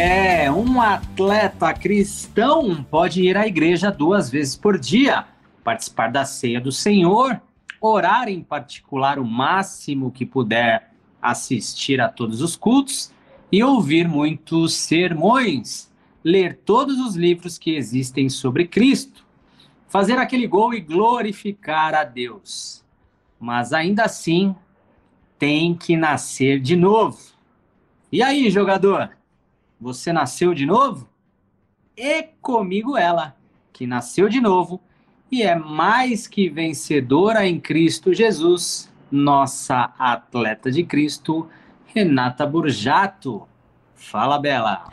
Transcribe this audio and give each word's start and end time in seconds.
É, 0.00 0.48
um 0.48 0.80
atleta 0.80 1.74
cristão 1.74 2.84
pode 2.84 3.20
ir 3.20 3.36
à 3.36 3.48
igreja 3.48 3.90
duas 3.90 4.30
vezes 4.30 4.54
por 4.54 4.78
dia, 4.78 5.26
participar 5.64 6.12
da 6.12 6.24
ceia 6.24 6.60
do 6.60 6.70
Senhor, 6.70 7.42
orar 7.80 8.28
em 8.28 8.40
particular 8.40 9.18
o 9.18 9.24
máximo 9.24 10.12
que 10.12 10.24
puder, 10.24 10.92
assistir 11.20 12.00
a 12.00 12.08
todos 12.08 12.40
os 12.42 12.54
cultos 12.54 13.12
e 13.50 13.60
ouvir 13.60 14.06
muitos 14.06 14.74
sermões, 14.74 15.90
ler 16.22 16.60
todos 16.64 17.00
os 17.00 17.16
livros 17.16 17.58
que 17.58 17.74
existem 17.74 18.28
sobre 18.28 18.68
Cristo, 18.68 19.26
fazer 19.88 20.16
aquele 20.16 20.46
gol 20.46 20.72
e 20.72 20.80
glorificar 20.80 21.92
a 21.96 22.04
Deus. 22.04 22.84
Mas 23.40 23.72
ainda 23.72 24.04
assim, 24.04 24.54
tem 25.40 25.74
que 25.74 25.96
nascer 25.96 26.60
de 26.60 26.76
novo. 26.76 27.18
E 28.12 28.22
aí, 28.22 28.48
jogador? 28.48 29.17
Você 29.80 30.12
nasceu 30.12 30.54
de 30.54 30.66
novo? 30.66 31.08
E 31.96 32.22
comigo 32.40 32.96
ela, 32.96 33.36
que 33.72 33.86
nasceu 33.86 34.28
de 34.28 34.40
novo 34.40 34.80
e 35.30 35.42
é 35.42 35.54
mais 35.54 36.26
que 36.26 36.48
vencedora 36.48 37.46
em 37.46 37.60
Cristo 37.60 38.14
Jesus, 38.14 38.90
nossa 39.10 39.92
atleta 39.98 40.70
de 40.70 40.82
Cristo, 40.82 41.48
Renata 41.94 42.46
Burjato. 42.46 43.46
Fala, 43.94 44.38
Bela. 44.38 44.90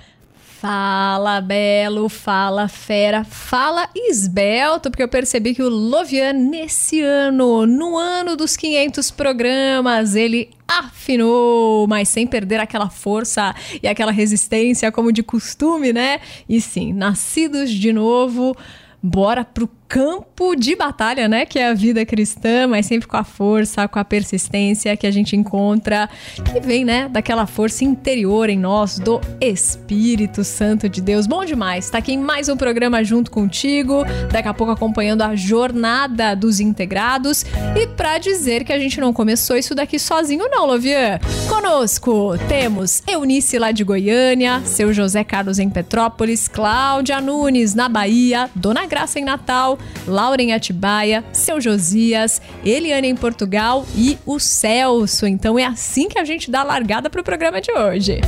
Fala, 0.68 1.42
Belo, 1.42 2.10
fala, 2.10 2.68
fera, 2.68 3.24
fala, 3.24 3.88
esbelto, 3.96 4.90
porque 4.90 5.04
eu 5.04 5.08
percebi 5.08 5.54
que 5.54 5.62
o 5.62 5.70
Lovian, 5.70 6.34
nesse 6.34 7.02
ano, 7.02 7.68
no 7.68 7.96
ano 7.96 8.36
dos 8.36 8.58
500 8.58 9.12
programas, 9.12 10.16
ele 10.16 10.50
afinou, 10.68 11.86
mas 11.86 12.10
sem 12.10 12.26
perder 12.26 12.60
aquela 12.60 12.90
força 12.90 13.54
e 13.84 13.88
aquela 13.88 14.12
resistência 14.12 14.92
como 14.92 15.12
de 15.12 15.22
costume, 15.22 15.94
né? 15.94 16.20
E 16.50 16.60
sim, 16.60 16.94
nascidos 16.94 17.70
de 17.70 17.94
novo, 17.94 18.58
bora 19.04 19.46
pro 19.46 19.70
campo 19.88 20.56
de 20.56 20.76
batalha, 20.76 21.28
né? 21.28 21.46
Que 21.46 21.60
é 21.60 21.70
a 21.70 21.74
vida 21.74 22.06
cristã, 22.06 22.68
mas 22.68 22.86
sempre 22.86 23.08
com 23.08 23.18
a 23.18 23.24
força, 23.24 23.88
com 23.88 24.00
a 24.00 24.06
persistência 24.06 24.96
que 24.98 25.06
a 25.08 25.12
gente 25.12 25.36
encontra, 25.36 26.10
que 26.52 26.60
vem, 26.60 26.84
né, 26.84 27.08
daquela 27.10 27.46
força 27.46 27.84
interior 27.84 28.50
em 28.50 28.58
nós, 28.58 29.00
do 29.00 29.22
Espírito 29.40 30.44
Santo 30.44 30.90
de 30.90 31.02
Deus. 31.02 31.28
Bom 31.28 31.46
demais, 31.46 31.90
tá 31.90 32.00
aqui 32.00 32.14
em 32.14 32.18
mais 32.18 32.50
um 32.50 32.58
programa 32.58 33.04
junto 33.04 33.32
contigo, 33.32 34.04
daqui 34.32 34.48
a 34.48 34.54
pouco 34.54 34.72
acompanhando 34.72 35.22
a 35.22 35.36
jornada 35.36 36.36
dos 36.36 36.60
integrados. 36.60 37.46
E 37.76 37.88
para 37.88 38.18
dizer 38.18 38.64
que 38.64 38.74
a 38.74 38.80
gente 38.80 39.00
não 39.00 39.14
começou 39.14 39.56
isso 39.56 39.76
daqui 39.76 40.00
sozinho, 40.00 40.48
não, 40.50 40.66
Lovian. 40.66 41.20
Conosco 41.48 42.34
temos 42.48 43.04
Eunice 43.08 43.58
lá 43.60 43.72
de 43.72 43.84
Goiânia, 43.84 44.62
seu 44.66 44.94
José 44.94 45.24
Carlos 45.24 45.60
em 45.60 45.70
Petrópolis, 45.70 46.48
Cláudia 46.48 47.22
Nunes 47.22 47.74
na 47.74 47.88
Bahia, 47.88 48.50
Dona 48.56 48.86
Graça 48.86 49.20
em 49.20 49.24
Natal. 49.24 49.78
Laura 50.08 50.42
em 50.42 50.54
Atibaia, 50.54 51.24
seu 51.32 51.60
Josias, 51.60 52.42
Eliane 52.64 53.08
em 53.08 53.16
Portugal 53.16 53.86
e 53.96 54.18
o 54.26 54.40
Celso. 54.40 55.26
Então 55.26 55.58
é 55.58 55.66
assim 55.66 56.08
que 56.08 56.20
a 56.20 56.24
gente 56.24 56.52
dá 56.52 56.62
a 56.62 56.64
largada 56.64 57.10
para 57.10 57.22
o 57.22 57.24
programa 57.24 57.60
de 57.60 57.72
hoje. 57.72 58.22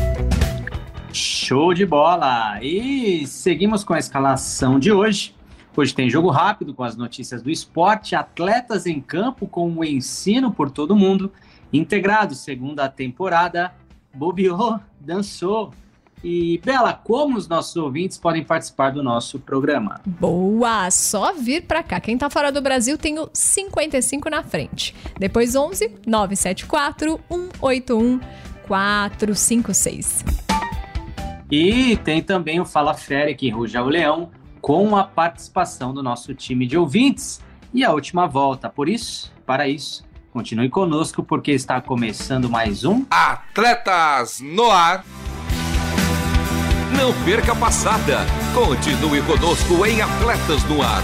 Show 1.13 1.73
de 1.73 1.85
bola! 1.85 2.59
E 2.61 3.25
seguimos 3.25 3.83
com 3.83 3.93
a 3.93 3.99
escalação 3.99 4.79
de 4.79 4.91
hoje. 4.91 5.35
Hoje 5.75 5.93
tem 5.93 6.09
jogo 6.09 6.29
rápido 6.29 6.73
com 6.73 6.83
as 6.83 6.95
notícias 6.95 7.41
do 7.43 7.51
esporte, 7.51 8.15
atletas 8.15 8.87
em 8.87 8.99
campo 8.99 9.47
com 9.47 9.71
o 9.71 9.85
ensino 9.85 10.51
por 10.51 10.71
todo 10.71 10.95
mundo, 10.95 11.31
integrado 11.71 12.33
segunda 12.33 12.89
temporada, 12.89 13.71
bobeou, 14.13 14.79
dançou, 14.99 15.71
e, 16.23 16.59
Bela, 16.63 16.93
como 16.93 17.37
os 17.37 17.47
nossos 17.47 17.75
ouvintes 17.75 18.17
podem 18.17 18.43
participar 18.43 18.91
do 18.91 19.03
nosso 19.03 19.39
programa? 19.39 20.01
Boa! 20.05 20.89
Só 20.89 21.33
vir 21.33 21.63
para 21.63 21.83
cá. 21.83 21.99
Quem 21.99 22.17
tá 22.17 22.29
fora 22.29 22.51
do 22.51 22.61
Brasil 22.61 22.97
tem 22.97 23.19
o 23.19 23.29
55 23.31 24.29
na 24.29 24.43
frente. 24.43 24.95
Depois 25.19 25.55
11 25.55 25.91
974 26.05 27.19
181 27.29 28.19
456. 28.67 30.25
E 31.49 31.95
tem 31.97 32.21
também 32.21 32.59
o 32.59 32.65
Fala 32.65 32.93
Fera 32.93 33.33
que 33.33 33.49
ruja 33.49 33.81
o 33.81 33.87
leão 33.87 34.31
com 34.59 34.97
a 34.97 35.03
participação 35.03 35.93
do 35.93 36.03
nosso 36.03 36.33
time 36.33 36.67
de 36.67 36.77
ouvintes 36.77 37.41
e 37.73 37.85
a 37.85 37.91
última 37.91 38.27
volta. 38.27 38.69
Por 38.69 38.89
isso, 38.89 39.31
para 39.45 39.67
isso, 39.67 40.03
continue 40.33 40.69
conosco 40.69 41.23
porque 41.23 41.51
está 41.51 41.79
começando 41.79 42.49
mais 42.49 42.83
um 42.83 43.05
Atletas 43.09 44.41
no 44.41 44.69
Ar. 44.69 45.05
Não 46.97 47.13
perca 47.23 47.51
a 47.51 47.55
passada. 47.55 48.25
Continue 48.55 49.21
conosco 49.21 49.85
em 49.85 50.01
Atletas 50.01 50.63
no 50.63 50.81
Ar. 50.81 51.03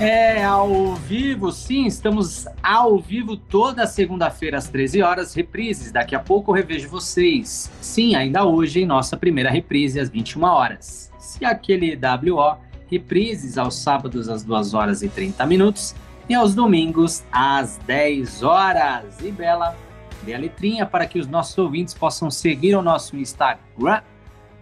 É 0.00 0.44
ao 0.44 0.94
vivo, 0.94 1.50
sim, 1.50 1.84
estamos 1.84 2.46
ao 2.62 3.00
vivo 3.00 3.36
toda 3.36 3.84
segunda-feira 3.84 4.56
às 4.56 4.68
13 4.68 5.02
horas, 5.02 5.34
reprises. 5.34 5.90
Daqui 5.90 6.14
a 6.14 6.20
pouco 6.20 6.52
eu 6.52 6.54
revejo 6.54 6.88
vocês. 6.88 7.68
Sim, 7.80 8.14
ainda 8.14 8.44
hoje 8.44 8.82
em 8.82 8.86
nossa 8.86 9.16
primeira 9.16 9.50
reprise 9.50 9.98
às 9.98 10.08
21 10.08 10.44
horas. 10.44 11.10
Se 11.18 11.44
aquele 11.44 11.96
WO, 11.96 12.58
reprises 12.88 13.58
aos 13.58 13.74
sábados 13.74 14.28
às 14.28 14.44
2 14.44 14.72
horas 14.72 15.02
e 15.02 15.08
30 15.08 15.44
minutos 15.46 15.96
e 16.28 16.34
aos 16.34 16.54
domingos 16.54 17.24
às 17.32 17.76
10 17.78 18.44
horas. 18.44 19.18
E 19.20 19.32
Bela, 19.32 19.76
dê 20.22 20.32
a 20.32 20.38
letrinha 20.38 20.86
para 20.86 21.06
que 21.06 21.18
os 21.18 21.26
nossos 21.26 21.58
ouvintes 21.58 21.92
possam 21.92 22.30
seguir 22.30 22.76
o 22.76 22.82
nosso 22.82 23.16
Instagram 23.16 24.02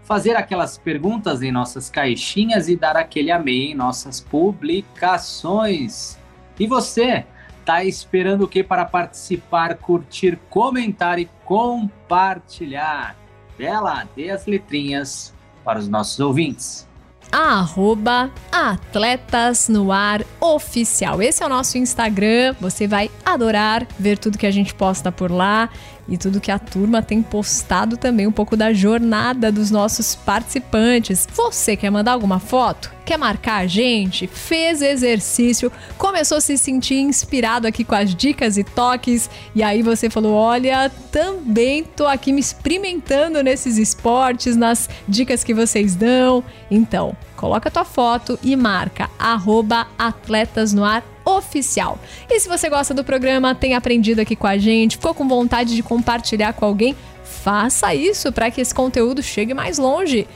fazer 0.06 0.36
aquelas 0.36 0.78
perguntas 0.78 1.42
em 1.42 1.50
nossas 1.50 1.90
caixinhas 1.90 2.68
e 2.68 2.76
dar 2.76 2.96
aquele 2.96 3.32
amei 3.32 3.72
em 3.72 3.74
nossas 3.74 4.20
publicações. 4.20 6.16
E 6.58 6.66
você, 6.66 7.26
tá 7.64 7.84
esperando 7.84 8.44
o 8.44 8.48
que 8.48 8.62
para 8.62 8.84
participar, 8.84 9.74
curtir, 9.74 10.38
comentar 10.48 11.18
e 11.18 11.28
compartilhar? 11.44 13.16
Bela, 13.58 14.06
dê 14.14 14.30
as 14.30 14.46
letrinhas 14.46 15.34
para 15.64 15.80
os 15.80 15.88
nossos 15.88 16.20
ouvintes. 16.20 16.86
Arroba 17.32 18.30
Atletas 18.52 19.68
no 19.68 19.90
Ar 19.90 20.22
Oficial. 20.40 21.20
Esse 21.20 21.42
é 21.42 21.46
o 21.46 21.48
nosso 21.48 21.76
Instagram. 21.76 22.54
Você 22.60 22.86
vai 22.86 23.10
adorar 23.24 23.84
ver 23.98 24.16
tudo 24.16 24.38
que 24.38 24.46
a 24.46 24.50
gente 24.52 24.72
posta 24.72 25.10
por 25.10 25.32
lá 25.32 25.68
e 26.08 26.16
tudo 26.16 26.40
que 26.40 26.50
a 26.50 26.58
turma 26.58 27.02
tem 27.02 27.22
postado 27.22 27.96
também, 27.96 28.26
um 28.26 28.32
pouco 28.32 28.56
da 28.56 28.72
jornada 28.72 29.50
dos 29.50 29.70
nossos 29.70 30.14
participantes. 30.14 31.26
Você 31.32 31.76
quer 31.76 31.90
mandar 31.90 32.12
alguma 32.12 32.38
foto? 32.38 32.94
Quer 33.04 33.18
marcar 33.18 33.58
a 33.58 33.66
gente? 33.66 34.26
Fez 34.26 34.82
exercício, 34.82 35.70
começou 35.96 36.38
a 36.38 36.40
se 36.40 36.58
sentir 36.58 36.96
inspirado 36.96 37.66
aqui 37.66 37.84
com 37.84 37.94
as 37.94 38.12
dicas 38.14 38.56
e 38.56 38.64
toques, 38.64 39.30
e 39.54 39.62
aí 39.62 39.80
você 39.80 40.10
falou: 40.10 40.34
Olha, 40.34 40.90
também 41.12 41.84
tô 41.84 42.06
aqui 42.06 42.32
me 42.32 42.40
experimentando 42.40 43.42
nesses 43.42 43.78
esportes, 43.78 44.56
nas 44.56 44.88
dicas 45.06 45.44
que 45.44 45.54
vocês 45.54 45.94
dão. 45.94 46.42
Então, 46.68 47.16
coloca 47.36 47.68
a 47.68 47.72
tua 47.72 47.84
foto 47.84 48.38
e 48.42 48.56
marca 48.56 49.08
atletas 49.98 50.72
no 50.72 50.84
ar 50.84 51.15
oficial. 51.36 51.98
E 52.28 52.40
se 52.40 52.48
você 52.48 52.68
gosta 52.68 52.92
do 52.94 53.04
programa, 53.04 53.54
tem 53.54 53.74
aprendido 53.74 54.20
aqui 54.20 54.36
com 54.36 54.46
a 54.46 54.58
gente, 54.58 54.96
ficou 54.96 55.14
com 55.14 55.28
vontade 55.28 55.74
de 55.74 55.82
compartilhar 55.82 56.52
com 56.52 56.64
alguém, 56.64 56.94
faça 57.24 57.92
isso 57.94 58.30
para 58.32 58.50
que 58.50 58.60
esse 58.60 58.74
conteúdo 58.74 59.22
chegue 59.22 59.54
mais 59.54 59.78
longe 59.78 60.26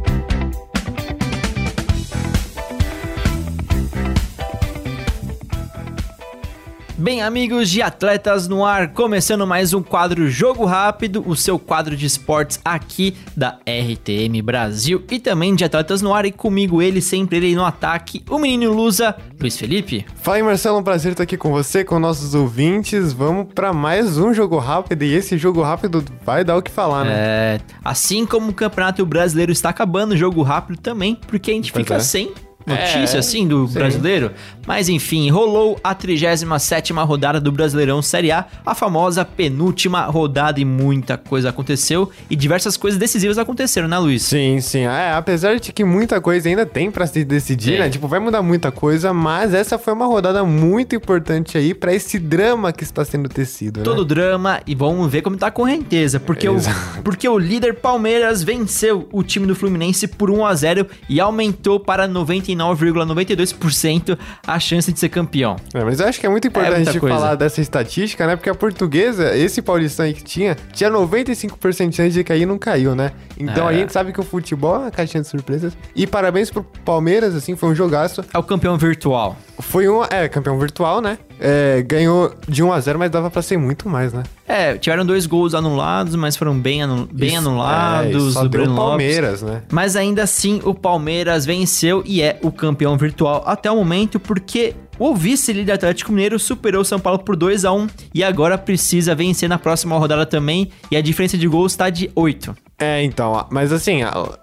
Bem, 6.97 7.21
amigos 7.21 7.69
de 7.69 7.81
Atletas 7.81 8.47
no 8.47 8.63
Ar, 8.63 8.94
começando 8.94 9.45
mais 9.45 9.74
um 9.74 9.83
quadro 9.83 10.30
Jogo 10.30 10.63
Rápido, 10.63 11.21
o 11.27 11.36
seu 11.36 11.59
quadro 11.59 11.94
de 11.94 12.06
esportes 12.06 12.57
aqui 12.63 13.18
da 13.36 13.59
RTM 13.68 14.42
Brasil 14.42 15.03
e 15.12 15.19
também 15.19 15.53
de 15.56 15.65
Atletas 15.65 16.01
no 16.01 16.13
Ar. 16.13 16.25
E 16.25 16.31
comigo 16.31 16.81
ele, 16.81 17.01
sempre 17.01 17.36
ele 17.36 17.53
no 17.53 17.65
ataque, 17.65 18.24
o 18.30 18.39
menino 18.39 18.71
Lusa, 18.71 19.13
Luiz 19.38 19.57
Felipe. 19.57 20.06
Fala 20.15 20.38
aí, 20.38 20.44
Marcelo, 20.44 20.80
um 20.80 20.83
prazer 20.83 21.12
estar 21.12 21.24
aqui 21.24 21.36
com 21.36 21.51
você, 21.51 21.83
com 21.83 22.00
nossos 22.00 22.33
ouvintes. 22.33 23.12
Vamos 23.12 23.53
para 23.53 23.74
mais 23.74 24.18
um 24.18 24.33
Jogo 24.33 24.57
Rápido 24.57 25.03
e 25.03 25.13
esse 25.13 25.38
Jogo 25.38 25.62
Rápido 25.62 26.01
vai 26.24 26.45
dar 26.45 26.56
o 26.56 26.62
que 26.62 26.71
falar, 26.71 27.03
né? 27.03 27.13
É, 27.13 27.59
assim 27.83 28.25
como 28.25 28.51
o 28.51 28.53
Campeonato 28.53 29.06
Brasileiro 29.06 29.51
está 29.51 29.68
acabando, 29.68 30.13
o 30.13 30.18
Jogo 30.18 30.41
Rápido 30.44 30.80
também, 30.80 31.19
porque 31.27 31.51
a 31.51 31.53
gente 31.56 31.74
Pois 31.74 31.83
fica 31.83 31.95
é. 31.95 32.00
sem 32.00 32.31
notícia, 32.65 33.17
É, 33.17 33.19
assim, 33.19 33.47
do 33.47 33.67
sim. 33.67 33.73
brasileiro. 33.73 34.31
Mas 34.67 34.89
enfim, 34.89 35.29
rolou 35.29 35.79
a 35.83 35.94
37ª 35.94 37.06
rodada 37.06 37.39
do 37.39 37.51
Brasileirão 37.51 38.01
Série 38.01 38.31
A, 38.31 38.45
a 38.65 38.73
famosa 38.73 39.23
penúltima 39.23 40.01
rodada 40.06 40.59
e 40.59 40.65
muita 40.65 41.17
coisa 41.17 41.50
aconteceu 41.50 42.09
e 42.29 42.35
diversas 42.35 42.75
coisas 42.75 43.00
decisivas 43.00 43.38
aconteceram, 43.38 43.88
né, 43.88 43.97
Luiz? 44.00 44.23
Sim, 44.23 44.59
sim. 44.62 44.81
É, 44.85 45.13
apesar 45.13 45.59
de 45.59 45.71
que 45.71 45.83
muita 45.83 46.19
coisa 46.19 46.50
ainda 46.50 46.65
tem 46.65 46.89
pra 46.89 47.06
se 47.06 47.23
decidir, 47.23 47.71
Tem. 47.71 47.79
né? 47.79 47.89
Tipo, 47.89 48.07
vai 48.07 48.19
mudar 48.19 48.41
muita 48.41 48.71
coisa, 48.71 49.13
mas 49.13 49.53
essa 49.53 49.77
foi 49.77 49.94
uma 49.94 50.06
rodada 50.07 50.44
muito 50.44 50.95
importante 50.95 51.57
aí 51.57 51.73
pra 51.73 51.94
esse 51.94 52.17
drama 52.17 52.71
que 52.73 52.83
está 52.83 53.06
sendo 53.06 53.29
tecido, 53.29 53.77
né? 53.79 53.83
Todo 53.83 54.03
drama 54.03 54.62
e 54.65 54.73
vamos 54.73 55.12
ver 55.12 55.21
como 55.21 55.38
tá 55.38 55.47
a 55.47 55.51
correnteza, 55.51 56.19
porque 56.19 56.50
o, 56.50 56.56
porque 57.03 57.27
o 57.29 57.38
líder 57.38 57.75
Palmeiras 57.75 58.41
venceu 58.41 59.07
o 59.12 59.21
time 59.21 59.45
do 59.45 59.56
Fluminense 59.56 60.07
por 60.07 60.31
1 60.31 60.45
a 60.45 60.56
0 60.56 60.88
e 61.07 61.19
aumentou 61.19 61.79
para 61.79 62.07
99,92% 62.56 64.18
a 64.46 64.60
chance 64.60 64.92
de 64.92 65.00
ser 65.00 65.10
campeão. 65.10 65.56
É, 65.74 65.84
mas 65.84 66.00
eu 66.00 66.07
acho 66.07 66.19
que 66.19 66.25
é 66.25 66.30
muito 66.30 66.48
importante 66.48 67.00
coisa. 67.00 67.16
falar 67.16 67.36
dessa 67.36 67.62
estatística, 67.62 68.25
né? 68.25 68.36
Porque 68.36 68.50
a 68.50 68.56
portuguesa, 68.56 69.36
esse 69.36 69.62
paulistão 69.62 70.06
aí 70.06 70.13
que 70.13 70.24
tinha, 70.24 70.56
tinha 70.74 70.90
95% 70.90 71.90
de 71.90 71.96
chance 71.96 72.12
de 72.12 72.24
cair 72.24 72.42
e 72.42 72.46
não 72.46 72.57
caiu, 72.57 72.96
né? 72.96 73.12
Então 73.38 73.69
É. 73.69 73.74
a 73.74 73.78
gente 73.78 73.92
sabe 73.92 74.12
que 74.13 74.19
o 74.19 74.24
futebol 74.24 74.75
é 74.75 74.80
uma 74.80 74.92
caixinha 74.92 75.22
de 75.22 75.28
surpresas. 75.28 75.78
E 75.96 76.06
parabéns 76.07 76.50
pro 76.50 76.63
Palmeiras, 76.84 77.36
assim, 77.36 77.56
foi 77.56 77.69
um 77.69 77.75
jogaço. 77.75 78.24
É 78.34 78.38
o 78.38 78.44
campeão 78.44 78.78
virtual. 78.78 79.38
Foi 79.60 79.88
um, 79.88 80.04
é, 80.04 80.28
campeão 80.28 80.58
virtual, 80.60 81.01
né? 81.01 81.18
É, 81.40 81.82
ganhou 81.82 82.34
de 82.48 82.64
1 82.64 82.72
a 82.72 82.80
0 82.80 82.98
mas 83.00 83.12
dava 83.12 83.30
pra 83.30 83.42
ser 83.42 83.58
muito 83.58 83.90
mais, 83.90 84.14
né? 84.14 84.24
É, 84.48 84.78
tiveram 84.78 85.06
dois 85.06 85.26
gols 85.26 85.54
anulados, 85.54 86.16
mas 86.16 86.36
foram 86.38 86.58
bem, 86.58 86.84
anu- 86.84 87.08
bem 87.12 87.30
Isso, 87.30 87.38
anulados 87.40 88.28
é, 88.30 88.32
só 88.32 88.44
do 88.44 88.50
deu 88.50 88.62
Breno 88.62 88.76
Lopes. 88.76 88.88
Palmeiras, 88.90 89.42
né? 89.42 89.62
Mas 89.72 89.96
ainda 89.96 90.24
assim, 90.24 90.62
o 90.64 90.74
Palmeiras 90.74 91.46
venceu 91.46 92.02
e 92.06 92.22
é 92.22 92.40
o 92.42 92.52
campeão 92.52 92.98
virtual 92.98 93.44
até 93.46 93.70
o 93.70 93.76
momento, 93.76 94.20
porque 94.20 94.76
o 94.98 95.14
vice-líder 95.14 95.74
Atlético 95.74 96.12
Mineiro 96.12 96.40
superou 96.40 96.82
o 96.82 96.86
São 96.86 97.00
Paulo 97.00 97.20
por 97.20 97.36
2 97.36 97.66
a 97.66 97.72
1 97.74 97.88
e 98.14 98.24
agora 98.24 98.58
precisa 98.58 99.14
vencer 99.14 99.50
na 99.50 99.58
próxima 99.60 99.98
rodada 99.98 100.26
também, 100.26 100.70
e 100.90 100.96
a 100.96 101.02
diferença 101.02 101.38
de 101.38 101.48
gols 101.48 101.74
está 101.74 101.90
de 101.90 102.10
8. 102.16 102.56
É, 102.77 103.01
então, 103.04 103.45
mas 103.50 103.72
assim, 103.72 104.01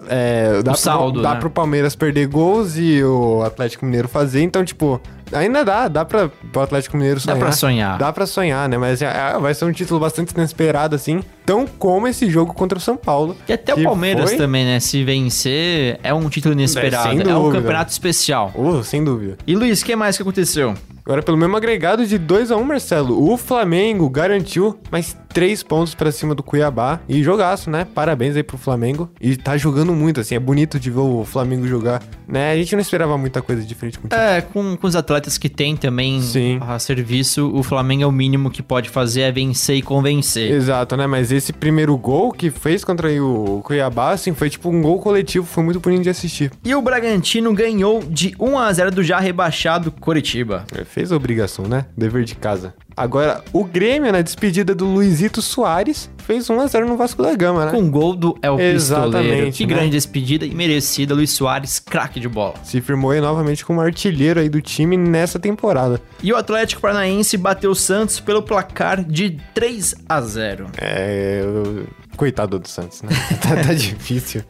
é, 0.08 0.62
dá, 0.62 0.72
O 0.72 0.74
saldo, 0.74 1.14
pro, 1.14 1.22
dá 1.22 1.34
né? 1.34 1.40
pro 1.40 1.50
Palmeiras 1.50 1.94
perder 1.94 2.26
gols 2.28 2.76
e 2.78 3.02
o 3.04 3.42
Atlético 3.42 3.84
Mineiro 3.84 4.08
fazer, 4.08 4.40
então, 4.40 4.64
tipo, 4.64 4.98
ainda 5.30 5.62
dá, 5.62 5.86
dá 5.86 6.02
pra, 6.02 6.30
pro 6.50 6.62
Atlético 6.62 6.96
Mineiro 6.96 7.16
Dá 7.20 7.24
sonhar. 7.24 7.38
pra 7.38 7.52
sonhar. 7.52 7.98
Dá 7.98 8.10
pra 8.12 8.24
sonhar, 8.26 8.68
né? 8.70 8.78
Mas 8.78 9.02
é, 9.02 9.06
é, 9.34 9.38
vai 9.38 9.52
ser 9.52 9.66
um 9.66 9.72
título 9.72 10.00
bastante 10.00 10.30
inesperado, 10.32 10.94
assim, 10.96 11.22
tão 11.44 11.66
como 11.66 12.08
esse 12.08 12.30
jogo 12.30 12.54
contra 12.54 12.78
o 12.78 12.80
São 12.80 12.96
Paulo. 12.96 13.36
E 13.46 13.52
até 13.52 13.74
o 13.74 13.82
Palmeiras 13.82 14.30
foi- 14.30 14.38
também, 14.38 14.64
né? 14.64 14.80
Se 14.80 15.04
vencer, 15.04 16.00
é 16.02 16.14
um 16.14 16.26
título 16.30 16.54
inesperado. 16.54 17.10
sem 17.10 17.20
É 17.20 17.36
um 17.36 17.52
campeonato 17.52 17.92
especial. 17.92 18.50
Uh, 18.54 18.82
sem 18.82 19.04
dúvida. 19.04 19.36
E 19.46 19.54
Luiz, 19.54 19.82
o 19.82 19.84
que 19.84 19.94
mais 19.94 20.16
que 20.16 20.22
aconteceu? 20.22 20.74
Agora, 21.04 21.22
pelo 21.22 21.36
mesmo 21.36 21.56
agregado 21.56 22.06
de 22.06 22.16
2 22.16 22.52
a 22.52 22.56
1 22.56 22.62
Marcelo, 22.62 23.32
o 23.32 23.36
Flamengo 23.36 24.08
garantiu 24.08 24.78
mais 24.90 25.16
3 25.32 25.62
pontos 25.64 25.94
pra 25.94 26.12
cima 26.12 26.34
do 26.34 26.42
Cuiabá. 26.42 27.00
E 27.08 27.22
jogaço, 27.22 27.70
né? 27.70 27.84
Parabéns 27.92 28.36
aí 28.36 28.42
pro 28.42 28.56
Flamengo. 28.56 29.10
E 29.20 29.36
tá 29.36 29.56
jogando 29.56 29.92
muito, 29.92 30.20
assim, 30.20 30.34
é 30.34 30.38
bonito 30.38 30.78
de 30.78 30.90
ver 30.90 31.00
o 31.00 31.24
Flamengo 31.24 31.66
jogar, 31.66 32.02
né? 32.28 32.52
A 32.52 32.56
gente 32.56 32.74
não 32.74 32.80
esperava 32.80 33.18
muita 33.18 33.42
coisa 33.42 33.62
diferente 33.62 33.98
com 33.98 34.06
o 34.06 34.10
time. 34.10 34.20
É, 34.20 34.40
com, 34.40 34.76
com 34.76 34.86
os 34.86 34.94
atletas 34.94 35.36
que 35.38 35.48
tem 35.48 35.76
também 35.76 36.20
Sim. 36.22 36.58
a 36.60 36.78
serviço, 36.78 37.50
o 37.52 37.62
Flamengo 37.62 38.04
é 38.04 38.06
o 38.06 38.12
mínimo 38.12 38.50
que 38.50 38.62
pode 38.62 38.88
fazer, 38.88 39.22
é 39.22 39.32
vencer 39.32 39.76
e 39.76 39.82
convencer. 39.82 40.52
Exato, 40.52 40.96
né? 40.96 41.06
Mas 41.06 41.32
esse 41.32 41.52
primeiro 41.52 41.96
gol 41.96 42.30
que 42.30 42.50
fez 42.50 42.84
contra 42.84 43.08
o 43.20 43.60
Cuiabá, 43.64 44.12
assim, 44.12 44.32
foi 44.34 44.48
tipo 44.48 44.68
um 44.68 44.80
gol 44.80 45.00
coletivo, 45.00 45.44
foi 45.46 45.64
muito 45.64 45.80
bonito 45.80 46.02
de 46.02 46.10
assistir. 46.10 46.52
E 46.64 46.74
o 46.74 46.82
Bragantino 46.82 47.52
ganhou 47.52 48.02
de 48.02 48.34
1 48.38 48.58
a 48.58 48.72
0 48.72 48.90
do 48.92 49.02
já 49.02 49.18
rebaixado 49.18 49.90
Coritiba. 49.90 50.64
É, 50.76 50.84
Fez 50.92 51.10
a 51.10 51.16
obrigação, 51.16 51.66
né? 51.66 51.86
Dever 51.96 52.22
de 52.22 52.34
casa. 52.34 52.74
Agora, 52.94 53.42
o 53.50 53.64
Grêmio, 53.64 54.12
na 54.12 54.20
despedida 54.20 54.74
do 54.74 54.84
Luizito 54.84 55.40
Soares, 55.40 56.10
fez 56.18 56.48
1x0 56.48 56.84
no 56.86 56.98
Vasco 56.98 57.22
da 57.22 57.34
Gama, 57.34 57.64
né? 57.64 57.70
Com 57.70 57.90
gol 57.90 58.14
do 58.14 58.36
El 58.42 58.58
Pistoleiro. 58.58 58.76
Exatamente, 58.76 59.56
Que 59.56 59.66
né? 59.66 59.74
grande 59.74 59.90
despedida 59.92 60.44
e 60.44 60.54
merecida, 60.54 61.14
Luiz 61.14 61.30
Soares, 61.30 61.78
craque 61.78 62.20
de 62.20 62.28
bola. 62.28 62.56
Se 62.62 62.78
firmou 62.82 63.10
aí 63.10 63.22
novamente 63.22 63.64
como 63.64 63.80
artilheiro 63.80 64.38
aí 64.38 64.50
do 64.50 64.60
time 64.60 64.98
nessa 64.98 65.38
temporada. 65.38 65.98
E 66.22 66.30
o 66.30 66.36
Atlético 66.36 66.82
Paranaense 66.82 67.38
bateu 67.38 67.70
o 67.70 67.74
Santos 67.74 68.20
pelo 68.20 68.42
placar 68.42 69.02
de 69.02 69.38
3 69.54 69.94
a 70.06 70.20
0. 70.20 70.66
É. 70.76 71.42
Coitado 72.18 72.58
do 72.58 72.68
Santos, 72.68 73.00
né? 73.00 73.08
tá, 73.40 73.56
tá 73.56 73.72
difícil. 73.72 74.42